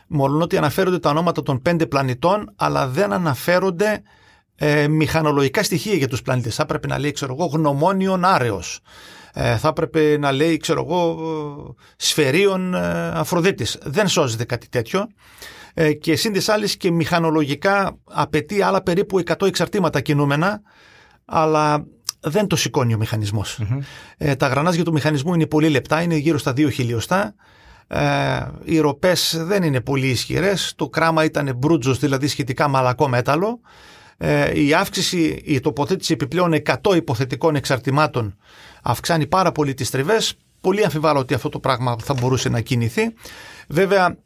Μόνο 0.08 0.44
ότι 0.44 0.58
αναφέρονται 0.58 1.00
τα 1.00 1.10
ονόματα 1.10 1.44
των 1.44 1.62
πέντε 1.62 1.86
πλανητών 1.86 2.54
αλλά 2.56 2.88
δεν 2.88 3.14
αναφέρονται 3.14 4.02
ε, 4.56 4.88
μηχανολογικά 4.88 5.64
στοιχεία 5.64 5.94
για 5.94 6.08
τους 6.08 6.22
πλανήτες. 6.22 6.56
Θα 6.56 6.64
έπρεπε 6.64 6.88
να 6.88 7.00
λέει 7.00 7.12
ξέρω 7.12 7.36
εγώ 7.40 7.46
γνωμόνιον 7.46 8.26
άρεος 8.26 8.80
ε, 9.38 9.58
θα 9.58 9.68
έπρεπε 9.68 10.18
να 10.18 10.32
λέει, 10.32 10.58
ξέρω 10.58 10.86
εγώ, 10.88 11.76
σφαιρίων 11.96 12.74
ε, 12.74 13.08
Αφροδίτης. 13.08 13.78
Δεν 13.84 14.08
σώζεται 14.08 14.46
κάτι 14.46 14.70
τέτοιο. 14.70 15.08
Ε, 15.74 15.94
και 15.94 16.16
σύν 16.16 16.34
της 16.34 16.50
άλλης 16.50 16.78
και 16.78 16.92
μηχανολογικά 16.92 17.98
απαιτεί 18.04 18.62
άλλα 18.62 18.84
περίπου 18.84 19.20
100 19.26 19.48
εξαρτήματα 19.48 20.02
κινούμενα, 20.02 20.62
αλλά 21.26 21.86
δεν 22.20 22.48
το 22.48 22.56
σηκώνει 22.56 22.94
ο 22.94 22.98
μηχανισμος 22.98 23.60
Ε, 24.18 24.36
τα 24.36 24.48
γρανάζια 24.48 24.84
του 24.84 24.92
μηχανισμού 24.92 25.34
είναι 25.34 25.46
πολύ 25.46 25.70
λεπτά, 25.70 26.02
είναι 26.02 26.16
γύρω 26.16 26.38
στα 26.38 26.52
2 26.52 26.72
χιλιοστά. 26.72 27.36
ε, 27.88 28.40
οι 28.64 28.80
ροπές 28.80 29.42
δεν 29.46 29.64
είναι 29.64 29.82
πολύ 29.82 30.08
ισχυρές, 30.08 30.74
το 30.76 30.90
κράμα 30.90 31.24
ήταν 31.24 31.56
μπρούτζος, 31.58 32.00
δηλαδή 32.00 32.28
σχετικά 32.28 32.68
μαλακό 32.68 33.08
μέταλλο. 33.08 33.60
Ε, 34.18 34.62
η 34.62 34.74
αύξηση, 34.74 35.42
η 35.46 35.60
τοποθέτηση 35.60 36.14
επιπλέον 36.14 36.54
100 36.84 36.96
υποθετικών 36.96 37.56
εξαρτημάτων 37.56 38.38
αυξάνει 38.84 39.28
πάρα 39.28 39.52
πολύ 39.52 39.74
τις 39.74 39.90
τριβές. 39.90 40.34
Πολύ 40.62 40.84
αμφιβάλλω 40.84 41.20
ότι 41.20 41.34
αυτό 41.34 41.50
το 41.50 41.60
πράγμα 41.60 41.96
θα 42.04 42.14
μπορούσε 42.14 42.50
να 42.50 42.62
κινηθεί. 42.62 43.14
Βέβαια 43.68 44.18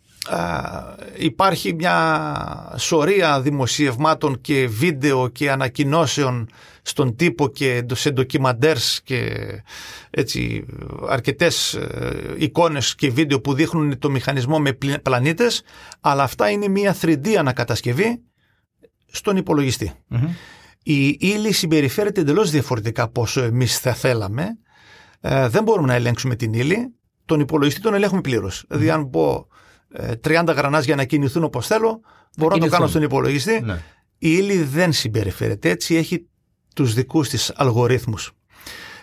υπάρχει 1.18 1.74
μια 1.74 2.76
σωρία 2.78 3.42
δημοσιευμάτων 3.42 4.42
και 4.42 4.68
βίντεο 4.68 5.28
και 5.28 5.52
ανακοινώσεων 5.52 6.50
στον 6.82 7.16
τύπο 7.16 7.48
και 7.48 7.86
σε 7.94 8.12
ντοκιμαντέρς 8.12 9.02
και 9.04 9.30
έτσι 10.10 10.66
αρκετές 11.10 11.74
ε, 11.74 12.36
εικόνες 12.38 12.96
και 12.96 13.10
βίντεο 13.10 13.42
που 13.42 13.54
δείχνουν 13.54 14.00
το 14.00 14.10
μηχανισμό 14.10 14.60
με 14.60 14.78
πλανήτες 15.02 15.62
αλλά 16.02 16.24
αυτά 16.24 16.50
είναι 16.50 16.68
μια 16.68 16.96
3D 17.02 17.34
ανακατασκευή 17.34 18.22
στον 19.12 19.38
υπολογιστη 19.38 19.94
Η 20.84 21.18
ύλη 21.20 21.52
συμπεριφέρεται 21.52 22.22
εντελώς 22.22 22.52
διαφορετικά 22.52 23.04
από 23.04 23.22
όσο 23.22 23.42
εμείς 23.44 23.80
θα 23.80 23.94
θέλαμε. 23.94 24.58
Ε, 25.22 25.48
δεν 25.48 25.64
μπορούμε 25.64 25.88
να 25.88 25.94
ελέγξουμε 25.94 26.36
την 26.36 26.54
ύλη. 26.54 26.94
Τον 27.26 27.40
υπολογιστή 27.40 27.82
τον 27.82 27.94
ελέγχουμε 27.94 28.22
πλήρως. 28.22 28.66
Δηλαδή 28.68 28.90
αν 28.90 29.10
πω 29.10 29.48
30 30.24 30.48
ε, 30.48 30.52
γρανάζ 30.52 30.86
για 30.86 30.96
να 30.96 31.04
κινηθούν 31.04 31.44
όπως 31.44 31.68
θέλω, 31.68 32.02
μπορώ 32.38 32.56
να 32.56 32.66
το 32.66 32.72
κάνω 32.72 32.88
στον 32.88 33.02
υπολογιστή. 33.02 33.62
Ναι. 33.62 33.74
Η 34.18 34.30
ύλη 34.32 34.64
δεν 34.64 34.94
συμπεριφέρεται 34.94 35.70
έτσι, 35.70 35.96
έχει 35.96 36.28
τους 36.76 36.94
δικούς 36.94 37.30
της 37.30 37.52
αλγορίθμους. 37.56 38.32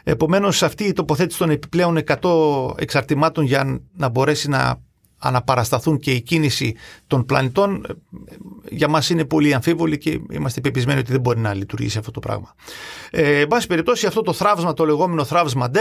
Επομένως 0.09 0.63
αυτή 0.63 0.85
η 0.85 0.93
τοποθέτηση 0.93 1.39
των 1.39 1.51
επιπλέον 1.51 1.99
100 2.21 2.79
εξαρτημάτων 2.79 3.45
για 3.45 3.81
να 3.93 4.09
μπορέσει 4.09 4.49
να 4.49 4.83
αναπαρασταθούν 5.19 5.99
και 5.99 6.11
η 6.13 6.21
κίνηση 6.21 6.77
των 7.07 7.25
πλανητών 7.25 7.85
ε, 7.89 7.93
για 8.71 8.89
μας 8.89 9.11
είναι 9.11 9.25
πολύ 9.25 9.55
αμφίβολη 9.55 9.99
και 9.99 10.21
είμαστε 10.31 10.61
πεπισμένοι 10.61 10.99
ότι 10.99 11.13
δεν 11.13 11.21
μπορεί 11.21 11.41
να 11.41 11.55
λειτουργήσει 11.55 11.99
αυτό 11.99 12.11
το 12.11 12.21
πράγμα. 12.21 12.55
Ε, 13.11 13.41
εν 13.41 13.47
πάση 13.47 13.67
περιπτώσει 13.67 14.07
αυτό 14.07 14.23
το 14.23 14.33
θράψμα, 14.33 14.73
το 14.73 14.85
λεγόμενο 14.85 15.25
θράψμα 15.25 15.71
D 15.75 15.79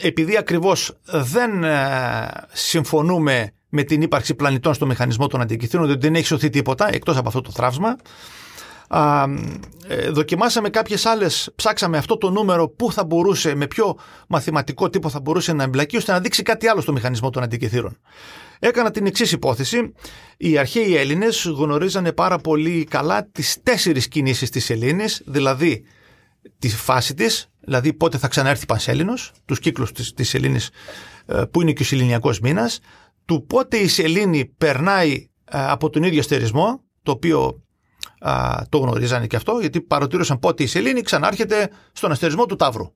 επειδή 0.00 0.36
ακριβώς 0.36 0.98
δεν 1.04 1.64
ε, 1.64 2.28
συμφωνούμε 2.52 3.52
με 3.68 3.82
την 3.82 4.02
ύπαρξη 4.02 4.34
πλανητών 4.34 4.74
στο 4.74 4.86
μηχανισμό 4.86 5.26
των 5.26 5.40
αντικειθήνων, 5.40 5.90
ότι 5.90 5.98
δεν 5.98 6.14
έχει 6.14 6.26
σωθεί 6.26 6.50
τίποτα 6.50 6.94
εκτός 6.94 7.16
από 7.16 7.28
αυτό 7.28 7.40
το 7.40 7.50
θράψμα. 7.50 7.96
Ε, 8.92 10.10
δοκιμάσαμε 10.10 10.68
κάποιες 10.68 11.06
άλλες, 11.06 11.52
ψάξαμε 11.54 11.98
αυτό 11.98 12.16
το 12.16 12.30
νούμερο 12.30 12.68
που 12.68 12.92
θα 12.92 13.04
μπορούσε, 13.04 13.54
με 13.54 13.66
ποιο 13.66 13.98
μαθηματικό 14.28 14.90
τύπο 14.90 15.08
θα 15.08 15.20
μπορούσε 15.20 15.52
να 15.52 15.62
εμπλακεί 15.62 15.96
ώστε 15.96 16.12
να 16.12 16.20
δείξει 16.20 16.42
κάτι 16.42 16.66
άλλο 16.68 16.80
στο 16.80 16.92
μηχανισμό 16.92 17.30
των 17.30 17.42
αντικειθήρων. 17.42 17.98
Έκανα 18.58 18.90
την 18.90 19.06
εξής 19.06 19.32
υπόθεση. 19.32 19.92
Οι 20.36 20.58
αρχαίοι 20.58 20.96
Έλληνες 20.96 21.44
γνωρίζανε 21.44 22.12
πάρα 22.12 22.38
πολύ 22.38 22.84
καλά 22.84 23.28
τις 23.32 23.58
τέσσερις 23.62 24.08
κινήσεις 24.08 24.50
της 24.50 24.70
Ελλήνης, 24.70 25.22
δηλαδή 25.26 25.84
τη 26.58 26.68
φάση 26.68 27.14
της, 27.14 27.50
δηλαδή 27.60 27.92
πότε 27.92 28.18
θα 28.18 28.28
ξανάρθει 28.28 28.66
Πανσέλινος, 28.66 29.32
τους 29.44 29.58
κύκλους 29.58 29.92
της, 29.92 30.12
της 30.12 30.28
Σελήνης 30.28 30.70
ε, 31.26 31.42
που 31.50 31.60
είναι 31.62 31.72
και 31.72 31.82
ο 31.82 31.84
Σεληνιακός 31.84 32.40
μήνας, 32.40 32.80
του 33.24 33.46
πότε 33.46 33.76
η 33.76 33.88
Σελήνη 33.88 34.44
περνάει 34.58 35.12
ε, 35.12 35.24
από 35.50 35.90
τον 35.90 36.02
ίδιο 36.02 36.22
στερισμό, 36.22 36.82
το 37.02 37.10
οποίο 37.10 37.62
το 38.68 38.78
γνωρίζανε 38.78 39.26
και 39.26 39.36
αυτό, 39.36 39.58
γιατί 39.60 39.80
παρατήρησαν 39.80 40.38
πότε 40.38 40.62
η 40.62 40.66
Σελήνη 40.66 41.00
ξανάρχεται 41.00 41.70
στον 41.92 42.10
αστερισμό 42.10 42.46
του 42.46 42.56
Ταύρου. 42.56 42.92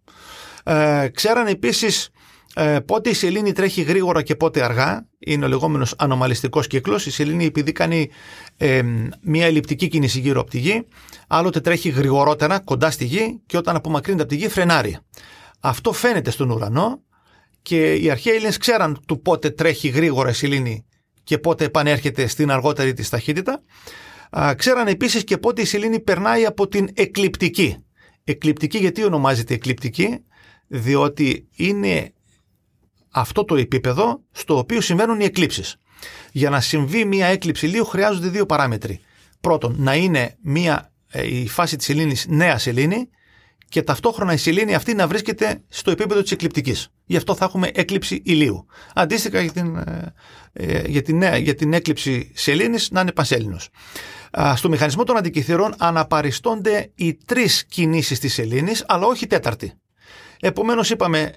Ε, 0.64 1.08
ξέρανε 1.12 1.50
επίσης 1.50 2.08
ε, 2.54 2.78
πότε 2.80 3.10
η 3.10 3.14
σελήνη 3.14 3.52
τρέχει 3.52 3.82
γρήγορα 3.82 4.22
και 4.22 4.34
πότε 4.34 4.62
αργά. 4.62 5.06
Είναι 5.18 5.44
ο 5.44 5.48
λεγόμενος 5.48 5.94
ανομαλιστικός 5.98 6.66
κύκλος. 6.66 7.06
Η 7.06 7.10
σελήνη 7.10 7.44
επειδή 7.44 7.72
κάνει 7.72 8.10
ε, 8.56 8.82
μια 9.22 9.46
ελλειπτική 9.46 9.88
κίνηση 9.88 10.20
γύρω 10.20 10.40
από 10.40 10.50
τη 10.50 10.58
γη, 10.58 10.86
άλλοτε 11.28 11.60
τρέχει 11.60 11.88
γρηγορότερα 11.88 12.60
κοντά 12.60 12.90
στη 12.90 13.04
γη 13.04 13.40
και 13.46 13.56
όταν 13.56 13.76
απομακρύνεται 13.76 14.22
από 14.22 14.32
τη 14.32 14.38
γη 14.38 14.48
φρενάρει. 14.48 14.98
Αυτό 15.60 15.92
φαίνεται 15.92 16.30
στον 16.30 16.50
ουρανό 16.50 17.02
και 17.62 17.94
οι 17.94 18.10
αρχαίοι 18.10 18.34
Έλληνες 18.34 18.56
ξέραν 18.56 19.00
του 19.06 19.20
πότε 19.22 19.50
τρέχει 19.50 19.88
γρήγορα 19.88 20.30
η 20.30 20.32
σελήνη 20.32 20.84
και 21.24 21.38
πότε 21.38 21.64
επανέρχεται 21.64 22.26
στην 22.26 22.50
αργότερη 22.50 22.92
της 22.92 23.08
ταχύτητα. 23.08 23.62
Α, 24.38 24.54
ξέραν 24.54 24.86
επίσης 24.86 25.24
και 25.24 25.38
πότε 25.38 25.62
η 25.62 25.64
σελήνη 25.64 26.00
περνάει 26.00 26.44
από 26.44 26.68
την 26.68 26.88
εκλειπτική. 26.94 27.76
Εκλειπτική 28.24 28.78
γιατί 28.78 29.04
ονομάζεται 29.04 29.54
εκλειπτική, 29.54 30.18
διότι 30.66 31.48
είναι 31.56 32.12
αυτό 33.10 33.44
το 33.44 33.56
επίπεδο 33.56 34.22
στο 34.30 34.58
οποίο 34.58 34.80
συμβαίνουν 34.80 35.20
οι 35.20 35.24
εκλήψεις. 35.24 35.76
Για 36.32 36.50
να 36.50 36.60
συμβεί 36.60 37.04
μια 37.04 37.26
έκλειψη 37.26 37.66
ηλίου 37.66 37.84
χρειάζονται 37.84 38.28
δύο 38.28 38.46
παράμετροι. 38.46 39.00
Πρώτον, 39.40 39.74
να 39.78 39.94
είναι 39.94 40.36
μια, 40.42 40.92
ε, 41.10 41.36
η 41.38 41.48
φάση 41.48 41.76
της 41.76 41.86
σελήνης 41.86 42.26
νέα 42.28 42.58
σελήνη 42.58 43.08
και 43.68 43.82
ταυτόχρονα 43.82 44.32
η 44.32 44.36
σελήνη 44.36 44.74
αυτή 44.74 44.94
να 44.94 45.06
βρίσκεται 45.06 45.62
στο 45.68 45.90
επίπεδο 45.90 46.22
της 46.22 46.30
εκλειπτικής. 46.30 46.88
Γι' 47.04 47.16
αυτό 47.16 47.34
θα 47.34 47.44
έχουμε 47.44 47.70
έκλειψη 47.74 48.22
ηλίου. 48.24 48.66
Αντίστοιχα 48.94 49.40
για 49.40 49.52
την, 49.52 49.76
ε, 49.76 50.14
ε, 50.52 50.88
για 50.88 51.02
την, 51.02 51.22
για 51.22 51.54
την 51.54 51.72
έκλειψη 51.72 52.32
σελήνης 52.34 52.90
να 52.90 53.00
είναι 53.00 53.12
πανσέλινος. 53.12 53.68
Στο 54.54 54.68
μηχανισμό 54.68 55.04
των 55.04 55.16
αντικειθήρων 55.16 55.74
αναπαριστώνται 55.78 56.90
οι 56.94 57.14
τρεις 57.14 57.64
κινήσεις 57.64 58.18
της 58.18 58.32
σελήνης, 58.32 58.84
αλλά 58.88 59.06
όχι 59.06 59.24
η 59.24 59.26
τέταρτη. 59.26 59.72
Επομένως 60.40 60.90
είπαμε 60.90 61.32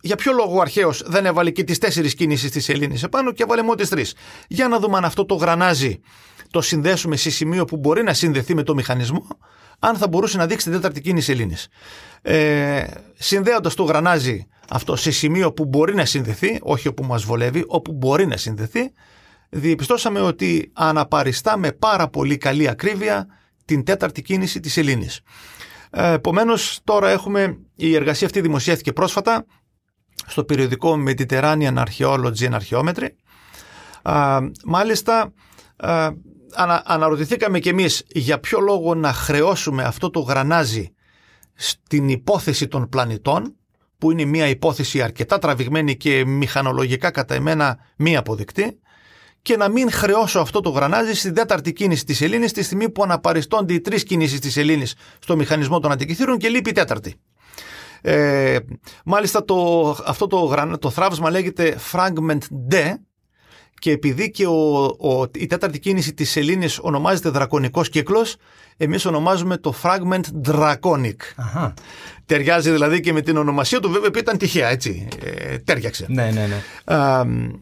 για 0.00 0.16
ποιο 0.16 0.32
λόγο 0.32 0.56
ο 0.56 0.60
αρχαίος 0.60 1.02
δεν 1.06 1.26
έβαλε 1.26 1.50
και 1.50 1.64
τις 1.64 1.78
τέσσερις 1.78 2.14
κίνησει 2.14 2.50
της 2.50 2.68
Ελλήνη 2.68 3.00
επάνω 3.04 3.32
και 3.32 3.42
έβαλε 3.42 3.62
μόνο 3.62 3.74
τις 3.74 3.88
τρεις; 3.88 4.14
Για 4.48 4.68
να 4.68 4.78
δούμε 4.78 4.96
αν 4.96 5.04
αυτό 5.04 5.24
το 5.24 5.34
γρανάζι 5.34 6.00
το 6.50 6.60
συνδέσουμε 6.60 7.16
σε 7.16 7.30
σημείο 7.30 7.64
που 7.64 7.76
μπορεί 7.76 8.02
να 8.02 8.14
συνδεθεί 8.14 8.54
με 8.54 8.62
το 8.62 8.74
μηχανισμό, 8.74 9.26
αν 9.78 9.96
θα 9.96 10.08
μπορούσε 10.08 10.36
να 10.36 10.46
δείξει 10.46 10.64
την 10.64 10.74
τέταρτη 10.74 11.00
κίνηση 11.00 11.32
Ελλήνη. 11.32 11.56
Ε, 12.22 12.86
Συνδέοντας 13.14 13.74
το 13.74 13.82
γρανάζι 13.82 14.46
αυτό 14.68 14.96
σε 14.96 15.10
σημείο 15.10 15.52
που 15.52 15.64
μπορεί 15.64 15.94
να 15.94 16.04
συνδεθεί, 16.04 16.58
όχι 16.62 16.88
όπου 16.88 17.04
μας 17.04 17.24
βολεύει, 17.24 17.64
όπου 17.66 17.92
μπορεί 17.92 18.26
να 18.26 18.36
συνδεθεί, 18.36 18.92
διεπιστώσαμε 19.48 20.20
ότι 20.20 20.70
αναπαριστά 20.74 21.56
με 21.56 21.72
πάρα 21.72 22.08
πολύ 22.08 22.36
καλή 22.36 22.68
ακρίβεια 22.68 23.26
την 23.64 23.84
τέταρτη 23.84 24.22
κίνηση 24.22 24.60
της 24.60 24.76
Ελλήνης. 24.76 25.20
Ε, 25.90 26.12
Επομένως, 26.12 26.80
τώρα 26.84 27.10
έχουμε, 27.10 27.58
η 27.74 27.94
εργασία 27.94 28.26
αυτή 28.26 28.40
δημοσιεύθηκε 28.40 28.92
πρόσφατα, 28.92 29.44
στο 30.26 30.44
περιοδικό 30.44 31.02
Mediterranean 31.06 31.84
Archaeology 31.84 32.50
and 32.50 32.58
Archaeometry. 32.60 33.08
μάλιστα, 34.64 35.32
ανα, 36.54 36.82
αναρωτηθήκαμε 36.86 37.58
κι 37.58 37.68
εμείς 37.68 38.02
για 38.08 38.40
ποιο 38.40 38.60
λόγο 38.60 38.94
να 38.94 39.12
χρεώσουμε 39.12 39.82
αυτό 39.82 40.10
το 40.10 40.20
γρανάζι 40.20 40.92
στην 41.54 42.08
υπόθεση 42.08 42.68
των 42.68 42.88
πλανητών, 42.88 43.56
που 43.98 44.10
είναι 44.10 44.24
μια 44.24 44.48
υπόθεση 44.48 45.02
αρκετά 45.02 45.38
τραβηγμένη 45.38 45.96
και 45.96 46.24
μηχανολογικά 46.24 47.10
κατά 47.10 47.34
εμένα 47.34 47.78
μη 47.96 48.16
αποδεκτή, 48.16 48.78
και 49.48 49.56
να 49.56 49.68
μην 49.68 49.90
χρεώσω 49.90 50.40
αυτό 50.40 50.60
το 50.60 50.70
γρανάζι 50.70 51.14
στην 51.14 51.34
τέταρτη 51.34 51.72
κίνηση 51.72 52.04
της 52.04 52.20
Ελλήνης 52.20 52.52
τη 52.52 52.62
στιγμή 52.62 52.90
που 52.90 53.02
αναπαριστώνται 53.02 53.72
οι 53.72 53.80
τρεις 53.80 54.02
κινήσεις 54.02 54.40
της 54.40 54.56
Ελλήνης 54.56 54.94
στο 55.18 55.36
μηχανισμό 55.36 55.80
των 55.80 55.92
αντικειθήρων 55.92 56.38
και 56.38 56.48
λείπει 56.48 56.70
η 56.70 56.72
τέταρτη. 56.72 57.14
Ε, 58.00 58.58
μάλιστα 59.04 59.44
το, 59.44 59.88
αυτό 60.04 60.26
το, 60.26 60.56
το 60.78 60.90
θράβσμα 60.90 61.30
λέγεται 61.30 61.78
Fragment 61.92 62.38
D 62.70 62.94
και 63.78 63.90
επειδή 63.90 64.30
και 64.30 64.46
ο, 64.46 64.84
ο, 64.84 65.26
η 65.34 65.46
τέταρτη 65.46 65.78
κίνηση 65.78 66.14
της 66.14 66.30
σελήνης 66.30 66.78
ονομάζεται 66.78 67.28
δρακονικός 67.28 67.88
κύκλος, 67.88 68.36
εμείς 68.76 69.04
ονομάζουμε 69.04 69.56
το 69.56 69.74
Fragment 69.82 70.50
Draconic. 70.50 71.16
Αχα. 71.36 71.74
Ταιριάζει 72.26 72.70
δηλαδή 72.70 73.00
και 73.00 73.12
με 73.12 73.20
την 73.20 73.36
ονομασία 73.36 73.80
του, 73.80 73.90
βέβαια 73.90 74.10
ήταν 74.18 74.38
τυχαία, 74.38 74.68
έτσι, 74.68 75.08
ε, 75.22 75.58
τέριαξε. 75.58 76.06
Ναι, 76.08 76.30
ναι, 76.30 76.46
ναι. 76.46 76.62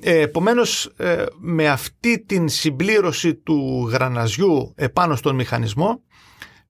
Ε, 0.00 0.20
επομένως, 0.20 0.92
ε, 0.96 1.24
με 1.40 1.68
αυτή 1.68 2.24
την 2.26 2.48
συμπλήρωση 2.48 3.34
του 3.34 3.88
γραναζιού 3.92 4.72
επάνω 4.76 5.16
στον 5.16 5.34
μηχανισμό, 5.34 6.02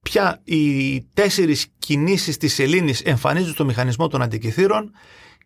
πια 0.03 0.41
οι 0.45 1.01
τέσσερις 1.15 1.67
κινήσεις 1.79 2.37
της 2.37 2.55
σελήνης 2.55 3.01
εμφανίζουν 3.01 3.53
στο 3.53 3.65
μηχανισμό 3.65 4.09
των 4.09 4.23
αντικειθήρων 4.23 4.91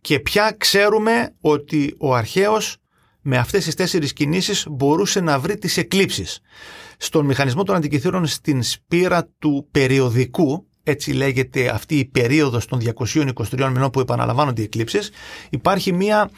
και 0.00 0.20
πια 0.20 0.54
ξέρουμε 0.58 1.34
ότι 1.40 1.94
ο 1.98 2.14
αρχαίος 2.14 2.76
με 3.22 3.37
αυτές 3.37 3.64
τις 3.64 3.74
τέσσερις 3.74 4.12
κινήσεις 4.12 4.66
μπορούσε 4.70 5.20
να 5.20 5.38
βρει 5.38 5.59
τις 5.59 5.76
εκλήψεις. 5.76 6.40
Στον 6.96 7.26
μηχανισμό 7.26 7.62
των 7.62 7.76
αντικειθήρων 7.76 8.26
στην 8.26 8.62
σπήρα 8.62 9.28
του 9.38 9.68
περιοδικού, 9.70 10.66
έτσι 10.83 11.12
λέγεται 11.12 11.68
αυτή 11.68 11.98
η 11.98 12.04
περίοδος 12.04 12.66
των 12.66 12.80
223 13.50 13.70
μηνών 13.72 13.90
που 13.90 14.00
επαναλαμβάνονται 14.00 14.61
οι 14.61 14.64
εκλήψεις, 14.64 15.11
υπάρχει 15.50 15.92
μια 15.92 16.30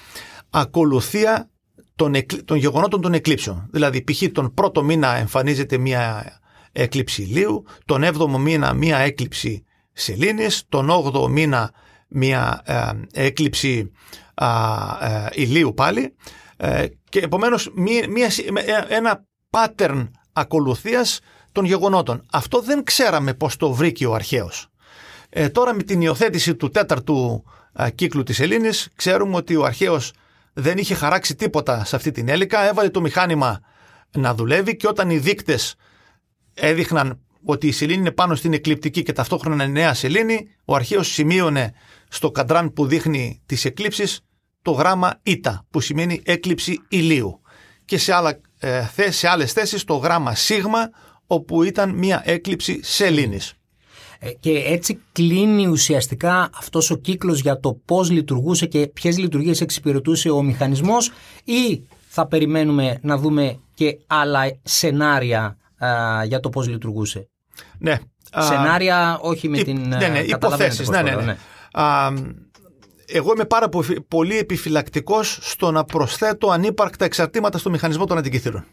ακολουθία 0.51 1.51
των, 1.95 2.15
των 2.45 2.57
γεγονότων 2.57 3.01
των 3.01 3.13
εκλήψεων. 3.13 3.69
Δηλαδή, 3.71 4.05
π.χ. 4.05 4.23
τον 4.33 4.55
πρώτο 4.55 4.83
μήνα 4.83 5.17
εμφανίζεται 5.17 5.79
μια 5.79 6.25
έκλειψη 6.73 7.23
ηλίου, 7.23 7.65
τον 7.85 8.03
7ο 8.05 8.39
μήνα 8.39 8.75
μία 8.75 8.99
έκλειψη 8.99 9.65
σελήνης, 9.93 10.63
τον 10.69 10.89
8ο 10.91 11.29
μήνα 11.29 11.73
μια 12.09 12.63
ε, 12.65 13.25
έκλειψη 13.25 13.91
ε, 14.35 15.27
ηλίου 15.33 15.75
πάλι 15.75 16.15
ε, 16.65 16.87
και 17.09 17.19
επομένως 17.19 17.71
μια, 17.75 18.09
μια, 18.09 18.31
ένα 18.89 19.25
pattern 19.51 20.09
ακολουθίας 20.33 21.21
των 21.53 21.65
γεγονότων. 21.65 22.27
Αυτό 22.33 22.61
δεν 22.61 22.85
ξέραμε 22.85 23.35
πώς 23.35 23.57
το 23.57 23.73
βρήκε 23.73 24.07
ο 24.07 24.15
αρχαίος. 24.15 24.67
Ε, 25.29 25.49
τώρα 25.49 25.75
με 25.75 25.83
την 25.83 26.01
υιοθέτηση 26.01 26.55
του 26.55 26.71
τέταρτου 26.71 27.45
κύκλου 27.95 28.23
της 28.23 28.41
Ελλήνης 28.41 28.89
ξέρουμε 28.95 29.37
ότι 29.37 29.57
ο 29.57 29.65
αρχαίος 29.65 30.13
δεν 30.53 30.79
είχε 30.79 30.95
χαράξει 30.95 31.35
τίποτα 31.35 31.85
σε 31.85 31.97
αυτή 31.97 32.11
την 32.11 32.29
έλικα, 32.29 32.69
έβαλε 32.69 32.89
το 32.89 33.01
μηχάνημα 33.01 33.61
να 34.17 34.35
δουλεύει 34.35 34.77
και 34.77 34.89
όταν 34.89 35.11
οι 35.11 35.19
δείκτες 35.19 35.75
έδειχναν 36.55 37.21
ότι 37.45 37.67
η 37.67 37.73
σελήνη 37.73 37.99
είναι 37.99 38.11
πάνω 38.11 38.35
στην 38.35 38.53
εκλειπτική 38.53 39.03
και 39.03 39.13
ταυτόχρονα 39.13 39.65
είναι 39.65 39.81
νέα 39.81 39.95
σελήνη, 39.95 40.49
ο 40.65 40.75
αρχαίος 40.75 41.13
σημείωνε 41.13 41.73
στο 42.09 42.31
καντράν 42.31 42.73
που 42.73 42.87
δείχνει 42.87 43.43
τις 43.47 43.65
εκλήψεις 43.65 44.21
το 44.63 44.71
γράμμα 44.71 45.21
ήτα 45.23 45.67
που 45.71 45.81
σημαίνει 45.81 46.21
έκλειψη 46.25 46.81
ηλίου 46.89 47.41
και 47.85 47.99
σε, 47.99 48.15
άλλα, 48.15 48.41
ε, 48.59 49.11
σε 49.11 49.29
άλλες 49.29 49.53
θέσεις 49.53 49.85
το 49.85 49.95
γράμμα 49.95 50.35
σίγμα 50.35 50.91
όπου 51.27 51.63
ήταν 51.63 51.91
μια 51.91 52.23
έκλειψη 52.25 52.81
σελήνης. 52.83 53.55
Ε, 54.19 54.31
και 54.31 54.51
έτσι 54.51 55.01
κλείνει 55.13 55.67
ουσιαστικά 55.67 56.51
αυτός 56.55 56.91
ο 56.91 56.97
κύκλος 56.97 57.41
για 57.41 57.61
το 57.61 57.81
πώς 57.85 58.11
λειτουργούσε 58.11 58.67
και 58.67 58.87
ποιες 58.87 59.19
λειτουργίες 59.19 59.61
εξυπηρετούσε 59.61 60.31
ο 60.31 60.43
μηχανισμός 60.43 61.11
ή 61.45 61.83
θα 62.09 62.27
περιμένουμε 62.27 62.99
να 63.03 63.17
δούμε 63.17 63.59
και 63.75 63.99
άλλα 64.07 64.41
σενάρια 64.63 65.57
για 66.27 66.41
το 66.41 66.49
πώς 66.49 66.69
λειτουργούσε. 66.69 67.29
Ναι. 67.79 67.99
Σενάρια 68.39 69.19
όχι 69.21 69.49
με 69.49 69.63
την... 69.63 69.89
Ναι, 69.89 70.09
ναι, 70.09 70.19
υποθέσεις. 70.19 70.89
Ναι, 70.89 71.03
ναι, 71.03 71.15
ναι. 71.15 71.37
Α, 71.73 72.13
εγώ 73.07 73.33
είμαι 73.33 73.45
πάρα 73.45 73.69
πολύ 74.09 74.39
επιφυλακτικός 74.39 75.39
στο 75.43 75.71
να 75.71 75.85
προσθέτω 75.85 76.51
ανύπαρκτα 76.51 77.05
εξαρτήματα 77.05 77.59
στο 77.59 77.71
μηχανισμό 77.71 78.05
των 78.05 78.19
αντικειθήρων. 78.19 78.65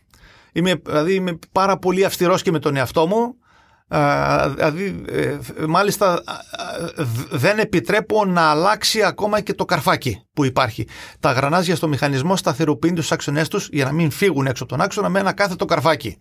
Είμαι, 0.52 0.82
δηλαδή 0.86 1.14
είμαι 1.14 1.40
πάρα 1.52 1.78
πολύ 1.78 2.06
αυστηρός 2.06 2.42
και 2.42 2.52
με 2.52 2.60
τον 2.60 2.76
εαυτό 2.76 3.08
μου 3.08 3.36
δηλαδή 4.56 5.04
ε, 5.08 5.38
μάλιστα 5.68 6.24
δεν 7.30 7.60
επιτρέπω 7.60 8.26
να 8.26 8.42
αλλάξει 8.42 9.04
ακόμα 9.04 9.42
και 9.42 9.54
το 9.54 9.66
καρφάκι 9.66 10.22
που 10.34 10.46
υπάρχει. 10.46 10.88
Τα 11.20 11.32
γρανάζια 11.32 11.76
στο 11.76 11.88
μηχανισμό 11.88 12.36
σταθεροποιούν 12.36 12.96
τους 12.96 13.12
άξονές 13.12 13.48
τους 13.48 13.70
για 13.72 13.86
να 13.86 13.92
μην 13.92 14.12
φύγουν 14.12 14.46
έξω 14.46 14.64
από 14.64 14.72
τον 14.72 14.82
άξονα 14.82 15.10
με 15.10 15.20
ένα 15.20 15.34
κάθετο 15.34 15.66
καρφάκι. 15.66 16.18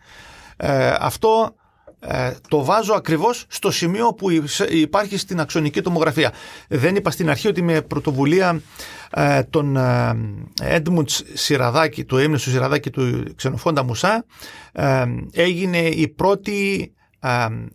Ε, 0.56 0.94
αυτό 0.98 1.54
ε, 2.00 2.32
το 2.48 2.64
βάζω 2.64 2.94
ακριβώς 2.94 3.44
στο 3.48 3.70
σημείο 3.70 4.14
που 4.14 4.26
υπάρχει 4.70 5.16
στην 5.16 5.40
αξονική 5.40 5.80
τομογραφία. 5.80 6.32
Δεν 6.68 6.96
είπα 6.96 7.10
στην 7.10 7.30
αρχή 7.30 7.48
ότι 7.48 7.62
με 7.62 7.82
πρωτοβουλία 7.82 8.60
ε, 9.10 9.42
τον 9.42 9.78
Έντμουντς 10.62 11.22
Σιραδάκη, 11.32 12.04
του 12.04 12.16
έμνησου 12.16 12.44
του 12.44 12.50
Σιραδάκη 12.50 12.90
του 12.90 13.24
Ξενοφόντα 13.36 13.84
Μουσά, 13.84 14.24
έγινε 15.32 15.78
η 15.78 16.08
πρώτη 16.08 16.92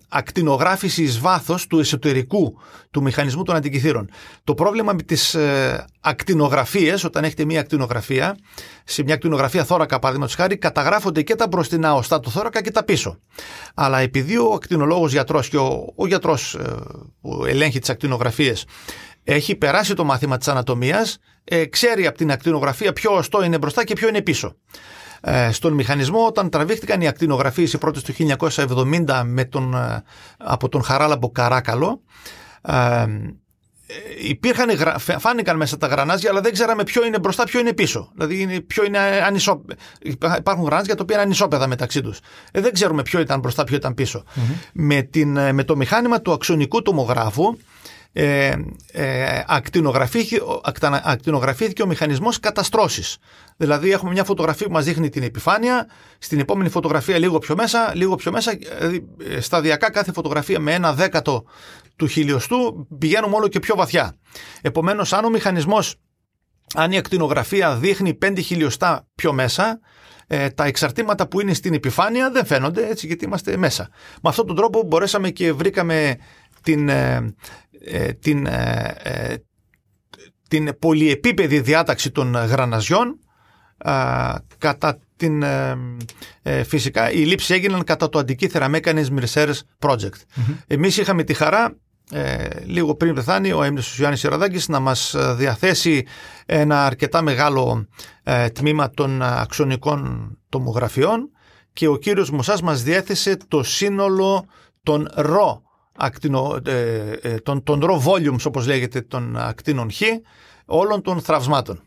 ακτινογράφηση 0.09 1.03
εις 1.03 1.19
βάθος 1.19 1.67
του 1.67 1.79
εσωτερικού 1.79 2.57
του 2.91 3.01
μηχανισμού 3.01 3.43
των 3.43 3.55
αντικειθήρων. 3.55 4.09
Το 4.43 4.53
πρόβλημα 4.53 4.93
με 4.93 5.01
τις 5.01 5.33
ε, 5.33 5.85
ακτινογραφίες, 5.99 7.03
όταν 7.03 7.23
έχετε 7.23 7.45
μια 7.45 7.59
ακτινογραφία, 7.59 8.37
σε 8.83 9.03
μια 9.03 9.13
ακτινογραφία 9.13 9.63
θώρακα 9.63 9.99
παραδείγματος 9.99 10.35
χάρη, 10.35 10.57
καταγράφονται 10.57 11.21
και 11.21 11.35
τα 11.35 11.47
μπροστινά 11.47 11.93
οστά 11.93 12.19
του 12.19 12.31
θώρακα 12.31 12.61
και 12.61 12.71
τα 12.71 12.83
πίσω. 12.83 13.19
Αλλά 13.73 13.99
επειδή 13.99 14.37
ο 14.37 14.53
ακτινολόγος 14.53 15.11
γιατρός 15.11 15.49
και 15.49 15.57
ο, 15.57 15.93
ο 15.95 16.07
γιατρός 16.07 16.55
ε, 16.55 16.75
που 17.21 17.45
ελέγχει 17.45 17.79
τις 17.79 17.89
ακτινογραφίες 17.89 18.65
έχει 19.23 19.55
περάσει 19.55 19.93
το 19.93 20.03
μάθημα 20.03 20.37
της 20.37 20.47
ανατομίας, 20.47 21.17
ε, 21.43 21.65
ξέρει 21.65 22.07
από 22.07 22.17
την 22.17 22.31
ακτινογραφία 22.31 22.93
ποιο 22.93 23.15
οστό 23.15 23.43
είναι 23.43 23.57
μπροστά 23.57 23.83
και 23.83 23.93
ποιο 23.93 24.07
είναι 24.07 24.21
πίσω. 24.21 24.55
Ε, 25.25 25.51
στον 25.51 25.73
μηχανισμό 25.73 26.25
όταν 26.25 26.49
τραβήχτηκαν 26.49 27.01
οι 27.01 27.07
ακτινογραφίες 27.07 27.73
οι 27.73 27.77
πρώτες 27.77 28.03
του 28.03 28.13
1970 28.13 29.23
με 29.25 29.45
τον, 29.45 29.73
ε, 29.73 30.03
από 30.37 30.69
τον 30.69 30.83
Χαράλαμπο 30.83 31.31
Καράκαλο 31.31 32.01
ε, 32.61 33.05
υπήρχαν, 34.23 34.69
φάνηκαν 34.97 35.57
μέσα 35.57 35.77
τα 35.77 35.87
γρανάζια 35.87 36.29
αλλά 36.29 36.41
δεν 36.41 36.53
ξέραμε 36.53 36.83
ποιο 36.83 37.05
είναι 37.05 37.19
μπροστά 37.19 37.43
ποιο 37.43 37.59
είναι 37.59 37.73
πίσω. 37.73 38.11
Δηλαδή 38.15 38.61
ποιο 38.61 38.83
είναι 38.83 38.99
ανισό, 38.99 39.65
υπάρχουν 40.37 40.65
γρανάζια 40.65 40.95
τα 40.95 41.01
οποία 41.01 41.15
είναι 41.15 41.25
ανισόπεδα 41.25 41.67
μεταξύ 41.67 42.01
τους. 42.01 42.19
Ε, 42.51 42.61
δεν 42.61 42.73
ξέρουμε 42.73 43.01
ποιο 43.01 43.19
ήταν 43.19 43.39
μπροστά 43.39 43.63
ποιο 43.63 43.75
ήταν 43.75 43.95
με, 44.73 45.01
την, 45.01 45.53
με 45.53 45.63
το 45.63 45.75
μηχάνημα 45.75 46.21
του 46.21 46.31
αξονικού 46.31 46.81
τομογράφου 46.81 47.57
ε, 48.13 48.53
ε, 48.91 49.43
ακτινογραφήθηκε, 51.03 51.81
ο 51.81 51.87
μηχανισμός 51.87 52.39
καταστρώσης. 52.39 53.17
Δηλαδή 53.57 53.91
έχουμε 53.91 54.11
μια 54.11 54.23
φωτογραφία 54.23 54.67
που 54.67 54.73
μας 54.73 54.85
δείχνει 54.85 55.09
την 55.09 55.23
επιφάνεια, 55.23 55.87
στην 56.17 56.39
επόμενη 56.39 56.69
φωτογραφία 56.69 57.17
λίγο 57.17 57.39
πιο 57.39 57.55
μέσα, 57.55 57.91
λίγο 57.95 58.15
πιο 58.15 58.31
μέσα, 58.31 58.57
δηλαδή, 58.77 59.07
ε, 59.29 59.39
σταδιακά 59.39 59.91
κάθε 59.91 60.11
φωτογραφία 60.11 60.59
με 60.59 60.73
ένα 60.73 60.93
δέκατο 60.93 61.43
του 61.95 62.07
χιλιοστού 62.07 62.87
πηγαίνουμε 62.97 63.35
όλο 63.35 63.47
και 63.47 63.59
πιο 63.59 63.75
βαθιά. 63.75 64.15
Επομένως 64.61 65.13
αν 65.13 65.25
ο 65.25 65.29
μηχανισμός, 65.29 65.95
αν 66.73 66.91
η 66.91 66.97
ακτινογραφία 66.97 67.75
δείχνει 67.75 68.17
5 68.25 68.39
χιλιοστά 68.39 69.07
πιο 69.15 69.33
μέσα, 69.33 69.79
ε, 70.27 70.49
τα 70.49 70.65
εξαρτήματα 70.65 71.27
που 71.27 71.41
είναι 71.41 71.53
στην 71.53 71.73
επιφάνεια 71.73 72.31
δεν 72.31 72.45
φαίνονται 72.45 72.87
έτσι 72.87 73.07
γιατί 73.07 73.25
είμαστε 73.25 73.57
μέσα. 73.57 73.89
Με 74.21 74.29
αυτόν 74.29 74.47
τον 74.47 74.55
τρόπο 74.55 74.83
μπορέσαμε 74.83 75.29
και 75.29 75.53
βρήκαμε 75.53 76.17
την, 76.63 76.89
ε, 76.89 77.15
ε, 77.15 77.72
την, 78.19 78.45
ε, 78.45 79.43
την 80.47 80.77
πολυεπίπεδη 80.79 81.59
διάταξη 81.59 82.11
των 82.11 82.33
γραναζιών 82.35 83.19
κατά 84.57 84.99
την 85.15 85.43
φυσικά 86.65 87.11
οι 87.11 87.17
λήψεις 87.17 87.49
έγιναν 87.49 87.83
κατά 87.83 88.09
το 88.09 88.19
αντικείθερα 88.19 88.69
Mechanism 88.73 89.23
Research 89.25 89.59
Project. 89.79 90.21
Εμείς 90.67 90.97
είχαμε 90.97 91.23
τη 91.23 91.33
χαρά 91.33 91.75
λίγο 92.65 92.95
πριν 92.95 93.13
πεθάνει 93.13 93.51
ο 93.51 93.63
έμνης 93.63 93.97
Ιωάννης 93.97 94.23
Ιραδάκης 94.23 94.67
να 94.67 94.79
μας 94.79 95.15
διαθέσει 95.35 96.05
ένα 96.45 96.85
αρκετά 96.85 97.21
μεγάλο 97.21 97.87
τμήμα 98.53 98.89
των 98.89 99.21
αξονικών 99.21 100.31
τομογραφιών 100.49 101.29
και 101.73 101.87
ο 101.87 101.97
κύριος 101.97 102.29
Μουσάς 102.29 102.61
μας 102.61 102.83
διέθεσε 102.83 103.37
το 103.47 103.63
σύνολο 103.63 104.45
των 104.83 105.09
ρο 105.13 105.61
ακτινο, 105.97 106.59
ε, 106.65 107.11
ε, 107.21 107.35
των, 107.39 107.63
των 107.63 107.81
raw 107.83 108.03
volumes 108.05 108.45
όπως 108.45 108.67
λέγεται 108.67 109.01
των 109.01 109.37
ακτίνων 109.37 109.91
Χ 109.91 110.01
όλων 110.65 111.01
των 111.01 111.21
θραυσμάτων. 111.21 111.81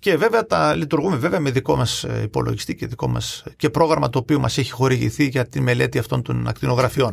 Και 0.00 0.16
βέβαια 0.16 0.46
τα 0.46 0.74
λειτουργούμε 0.74 1.16
βέβαια 1.16 1.40
με 1.40 1.50
δικό 1.50 1.76
μας 1.76 2.04
ε, 2.04 2.20
υπολογιστή 2.22 2.74
και 2.74 2.86
δικό 2.86 3.08
μας 3.08 3.44
και 3.56 3.70
πρόγραμμα 3.70 4.10
το 4.10 4.18
οποίο 4.18 4.38
μας 4.38 4.58
έχει 4.58 4.70
χορηγηθεί 4.70 5.24
για 5.24 5.46
τη 5.46 5.60
μελέτη 5.60 5.98
αυτών 5.98 6.22
των 6.22 6.48
ακτινογραφιών. 6.48 7.10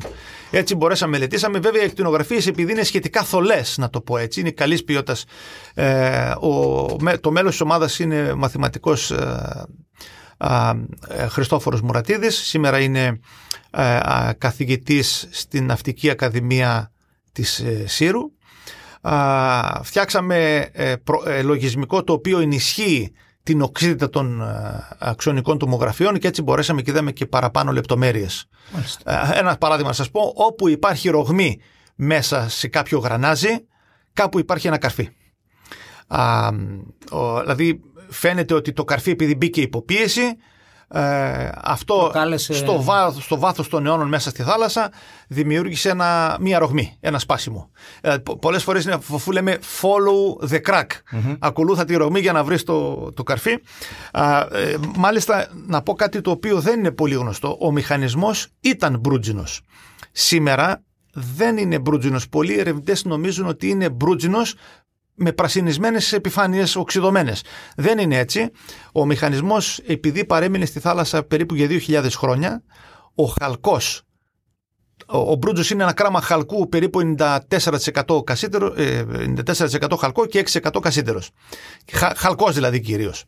Έτσι 0.52 0.76
μπορέσαμε 0.76 1.12
να 1.12 1.18
μελετήσαμε. 1.18 1.60
Βέβαια 1.60 1.82
οι 1.82 1.86
ακτινογραφίες 1.86 2.48
επειδή 2.48 2.72
είναι 2.72 2.84
σχετικά 2.84 3.24
θολές 3.24 3.78
να 3.78 3.90
το 3.90 4.02
πω 4.02 4.18
έτσι, 4.18 4.40
είναι 4.40 4.52
καλής 4.52 4.84
ποιότητας. 4.84 5.26
Ε, 5.74 6.32
ο, 6.40 6.86
το 7.22 7.32
μέλος 7.32 7.52
της 7.52 7.62
ομάδας 7.62 8.00
είναι 8.00 8.34
μαθηματικός 8.34 9.12
ε, 9.12 10.88
ε, 11.08 11.28
Χριστόφορος 11.28 11.82
Μουρατίδης. 11.82 12.36
Σήμερα 12.36 12.80
είναι 12.80 13.04
ε, 13.06 13.20
καθηγητής 14.38 15.28
στην 15.32 15.66
Ναυτική 15.66 16.10
Ακαδημία 16.10 16.92
της 17.32 17.60
ε, 17.60 17.88
Σύρου. 17.88 18.22
Φτιάξαμε 19.82 20.70
λογισμικό 21.44 22.04
το 22.04 22.14
οποίο 22.14 22.40
ενισχύει 22.40 23.14
την 23.44 23.62
οξύτητα 23.62 24.10
των 24.10 24.42
αξονικών 24.98 25.58
τομογραφιών 25.58 26.20
και 26.20 26.28
έτσι 26.28 26.42
μπορέσαμε 26.42 26.82
και 26.82 26.92
είδαμε 26.92 27.12
και 27.12 27.26
παραπάνω 27.26 27.72
λεπτομέρειες. 27.72 28.48
Ένα 29.34 29.58
παράδειγμα 29.58 29.90
να 29.90 29.96
σας 29.96 30.12
πω, 30.12 30.34
όπου 30.36 30.68
υπάρχει 30.68 31.10
ρογμή 31.10 31.62
μέσα 31.96 32.50
σε 32.50 32.68
κάποιο 32.68 33.00
γρανάζι, 33.00 33.66
κάπου 34.14 34.40
υπάρχει 34.40 34.68
ένα 34.68 34.78
καρφί. 34.78 35.10
Α, 36.08 36.50
ο, 37.12 37.40
δηλαδή 37.42 37.80
φαίνεται 38.10 38.54
ότι 38.54 38.74
το 38.74 38.84
καρφί 38.84 39.12
επειδή 39.12 39.36
μπήκε 39.36 39.62
υποπίεση 39.62 40.36
ε, 40.90 41.50
αυτό 41.56 42.12
στο, 42.38 42.84
βά, 42.84 43.12
στο 43.12 43.40
βάθος 43.40 43.70
των 43.70 43.86
αιώνων 43.86 44.08
μέσα 44.08 44.30
στη 44.30 44.44
θάλασσα 44.44 44.92
δημιούργησε 45.28 45.90
ένα, 45.90 46.38
μία 46.40 46.60
ρογμή, 46.60 46.98
ένα 47.00 47.20
σπάσιμο. 47.20 47.70
Ε, 48.02 48.16
πολλές 48.40 48.64
φορές 48.64 48.84
είναι 48.84 48.94
αφού 48.94 49.32
λέμε 49.32 49.58
follow 49.82 50.50
the 50.50 50.62
crack. 50.70 50.88
Ακολούθα 51.40 51.86
τη 51.86 51.96
ρογμή 51.96 52.20
για 52.20 52.32
να 52.32 52.44
βρεις 52.44 52.64
το, 52.64 53.12
το 53.12 53.24
καρφί. 53.24 53.52
Ε, 53.52 54.76
μάλιστα 54.96 55.48
να 55.68 55.82
πω 55.82 55.94
κάτι 55.94 56.22
το 56.22 56.32
οποίο 56.32 56.60
δεν 56.60 56.80
είναι 56.80 56.92
πολύ 56.92 57.16
γνωστό. 57.16 57.58
Ο 57.60 57.72
μηχανισμός 57.72 58.48
ήταν 58.60 59.00
μπρούτζινος. 59.00 59.62
Σήμερα 60.12 60.84
δεν 61.14 61.58
είναι 61.58 61.80
μπρούτζινος. 61.80 62.30
Πολλοί 62.30 62.60
ερευνητές 62.60 63.06
νομίζουν 63.06 63.48
ότι 63.48 63.70
είναι 63.70 63.90
μπρούτζινος 63.90 64.56
με 65.20 65.32
πρασινισμένες 65.32 66.14
επιφάνειες 66.14 66.76
οξυδωμένες. 66.76 67.44
Δεν 67.76 67.98
είναι 67.98 68.18
έτσι. 68.18 68.50
Ο 68.94 69.06
μηχανισμός 69.06 69.78
επειδή 69.78 70.26
παρέμεινε 70.26 70.66
στη 70.66 70.80
θάλασσα 70.80 71.24
περίπου 71.24 71.56
για 71.56 71.68
2.000 71.88 72.10
χρόνια, 72.12 72.64
ο 73.16 73.26
χαλκός 73.26 74.02
ο 75.06 75.36
Μπρούτζος 75.36 75.70
είναι 75.70 75.84
ένα 75.84 75.94
κράμα 75.94 76.22
χαλκού 76.22 76.70
περίπου 76.70 77.16
94%, 77.18 78.24
κασίτερο, 78.24 78.74
94% 78.76 79.98
χαλκό 80.00 80.26
και 80.26 80.40
6% 80.40 80.80
κασίτερος. 80.82 81.30
Χαλκός 82.16 82.54
δηλαδή 82.54 82.80
κυρίως. 82.80 83.24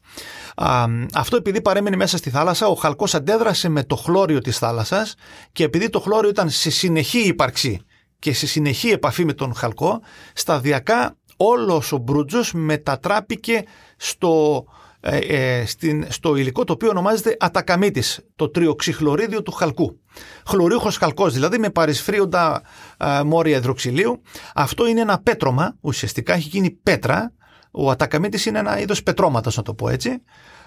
Αυτό 1.14 1.36
επειδή 1.38 1.62
παρέμεινε 1.62 1.96
μέσα 1.96 2.18
στη 2.18 2.30
θάλασσα, 2.30 2.68
ο 2.68 2.76
χαλκός 2.76 3.16
αντέδρασε 3.16 3.70
με 3.70 3.84
το 3.84 3.96
χλώριο 3.96 4.40
της 4.40 4.58
θάλασσας 4.58 5.16
και 5.52 5.64
επειδή 5.64 5.90
το 5.90 6.00
χλώριο 6.00 6.30
ήταν 6.30 6.50
σε 6.50 6.70
συνεχή 6.70 7.20
ύπαρξη 7.20 7.82
και 8.20 8.34
σε 8.34 8.48
συνεχή 8.48 8.90
επαφή 8.90 9.26
με 9.26 9.34
τον 9.34 9.54
χαλκό, 9.54 10.02
σταδιακά 10.34 11.18
όλος 11.42 11.92
ο 11.92 11.98
Μπρούτζος 11.98 12.54
μετατράπηκε 12.54 13.64
στο, 13.98 14.66
ε, 15.00 15.18
ε, 15.18 15.66
στην, 15.66 16.06
στο 16.10 16.36
υλικό 16.36 16.64
το 16.64 16.74
οποίο 16.74 16.90
ονομάζεται 16.90 17.38
ατακαμίτης, 17.40 18.20
το 18.36 18.50
τριοξυχλωρίδιο 18.50 19.42
του 19.42 19.52
χαλκού. 19.52 20.00
Χλωρούχος 20.48 20.98
χαλκός 20.98 21.34
δηλαδή 21.34 21.58
με 21.58 21.70
παρισφρίοντα 21.70 22.62
ε, 22.98 23.24
μόρια 23.24 23.58
υδροξυλίου. 23.58 24.22
Αυτό 24.56 24.88
είναι 24.88 25.02
ένα 25.02 25.20
πέτρωμα, 25.20 25.76
ουσιαστικά 25.82 26.34
έχει 26.34 26.48
γίνει 26.48 26.70
πέτρα. 26.70 27.34
Ο 27.72 27.90
ατακαμίτης 27.90 28.46
είναι 28.46 28.60
ένα 28.60 28.80
είδος 28.80 29.04
πετρώματος 29.04 29.58
να 29.58 29.64
το 29.64 29.74
πω 29.74 29.90
έτσι. 29.90 30.22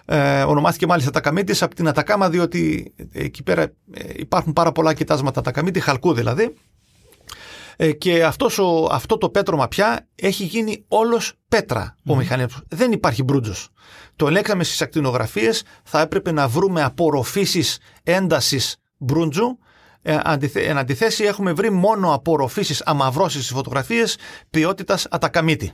Ε, 0.05 0.43
ονομάστηκε 0.43 0.87
μάλιστα 0.87 1.09
Ατακαμίτης 1.11 1.63
από 1.63 1.75
την 1.75 1.89
Ατακάμα 1.89 2.31
διότι 2.31 2.95
εκεί 3.13 3.43
πέρα 3.43 3.63
ε, 3.63 3.73
υπάρχουν 4.17 4.53
πάρα 4.53 4.73
πολλά 4.73 4.95
κοιτάσματα 4.95 5.41
Ατακαμίτη, 5.41 5.81
χαλκού 5.81 6.13
δηλαδή 6.13 6.43
ε, 6.43 6.53
και 7.99 8.25
αυτός 8.25 8.59
ο, 8.59 8.89
αυτό 8.91 9.19
το 9.19 9.29
πέτρωμα 9.29 9.69
πια 9.69 10.09
έχει 10.15 10.45
γίνει 10.45 10.85
όλος 10.89 11.33
πέτρα 11.49 11.97
ο 12.07 12.17
μηχανισμός. 12.17 12.63
Δεν 12.69 12.93
υπάρχει 12.93 13.23
μπρούτζος. 13.23 13.69
Το 14.17 14.27
ελέγξαμε 14.27 14.65
στις 14.65 14.83
ακτινογραφίες, 14.83 15.65
θα 15.85 16.01
έπρεπε 16.01 16.33
να 16.33 16.49
βρούμε 16.49 16.83
απορροφήσεις 16.83 17.79
έντασης 18.03 18.77
μπρούντζου 18.97 19.59
ε, 20.03 20.19
εν 20.55 20.79
αντιθέσει 20.79 21.25
έχουμε 21.25 21.53
βρει 21.53 21.71
μόνο 21.71 22.15
απορροφήσεις, 22.15 22.83
αμαυρώσεις 22.85 23.45
στις 23.45 23.57
φωτογραφίες 23.57 24.17
ποιότητας 24.51 25.07
ατακαμίτη. 25.11 25.73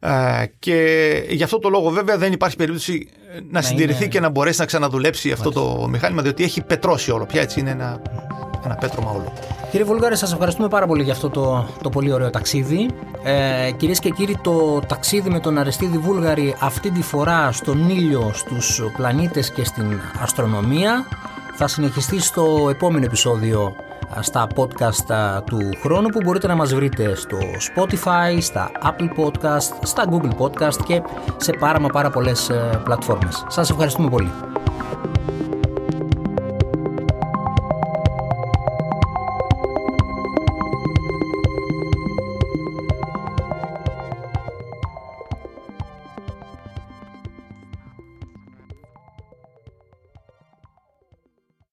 Ε, 0.00 0.44
και 0.58 1.26
γι' 1.28 1.42
αυτό 1.42 1.58
το 1.58 1.68
λόγο 1.68 1.90
βέβαια 1.90 2.18
δεν 2.18 2.32
υπάρχει 2.32 2.56
περίπτωση 2.56 3.08
να, 3.50 3.62
συντηρηθεί 3.62 4.08
και 4.08 4.20
να 4.20 4.28
μπορέσει 4.28 4.60
να 4.60 4.66
ξαναδουλέψει 4.66 5.32
αυτό 5.32 5.50
το 5.50 5.86
μηχάνημα 5.88 6.22
διότι 6.22 6.44
έχει 6.44 6.62
πετρώσει 6.62 7.10
όλο 7.10 7.26
πια 7.26 7.40
έτσι 7.40 7.60
είναι 7.60 7.70
ένα 7.70 8.02
ένα 8.64 8.74
πέτρωμα 8.74 9.10
όλο. 9.10 9.32
Κύριε 9.70 9.86
Βουλγάρη, 9.86 10.16
σας 10.16 10.32
ευχαριστούμε 10.32 10.68
πάρα 10.68 10.86
πολύ 10.86 11.02
για 11.02 11.12
αυτό 11.12 11.30
το, 11.30 11.66
το 11.82 11.88
πολύ 11.88 12.12
ωραίο 12.12 12.30
ταξίδι. 12.30 12.90
Ε, 13.22 13.70
κυρίες 13.70 13.98
και 13.98 14.10
κύριοι, 14.10 14.38
το 14.42 14.80
ταξίδι 14.86 15.30
με 15.30 15.40
τον 15.40 15.58
Αρεστίδη 15.58 15.98
Βούλγαρη 15.98 16.54
αυτή 16.60 16.90
τη 16.90 17.02
φορά 17.02 17.52
στον 17.52 17.88
ήλιο, 17.88 18.30
στους 18.34 18.82
πλανήτες 18.96 19.50
και 19.52 19.64
στην 19.64 20.00
αστρονομία 20.22 21.06
θα 21.54 21.68
συνεχιστεί 21.68 22.20
στο 22.20 22.66
επόμενο 22.70 23.04
επεισόδιο 23.04 23.74
στα 24.20 24.46
podcast 24.54 25.42
του 25.44 25.58
χρόνου 25.82 26.08
που 26.08 26.20
μπορείτε 26.24 26.46
να 26.46 26.54
μας 26.54 26.74
βρείτε 26.74 27.14
στο 27.14 27.38
Spotify, 27.74 28.38
στα 28.40 28.70
Apple 28.82 29.24
Podcast, 29.24 29.72
στα 29.82 30.04
Google 30.10 30.32
Podcast 30.38 30.76
και 30.86 31.02
σε 31.36 31.52
πάρα 31.52 31.80
μα 31.80 31.88
πάρα 31.88 32.10
πολλές 32.10 32.48
ε, 32.48 32.80
πλατφόρμες. 32.84 33.44
Σας 33.48 33.70
ευχαριστούμε 33.70 34.08
πολύ. 34.08 34.32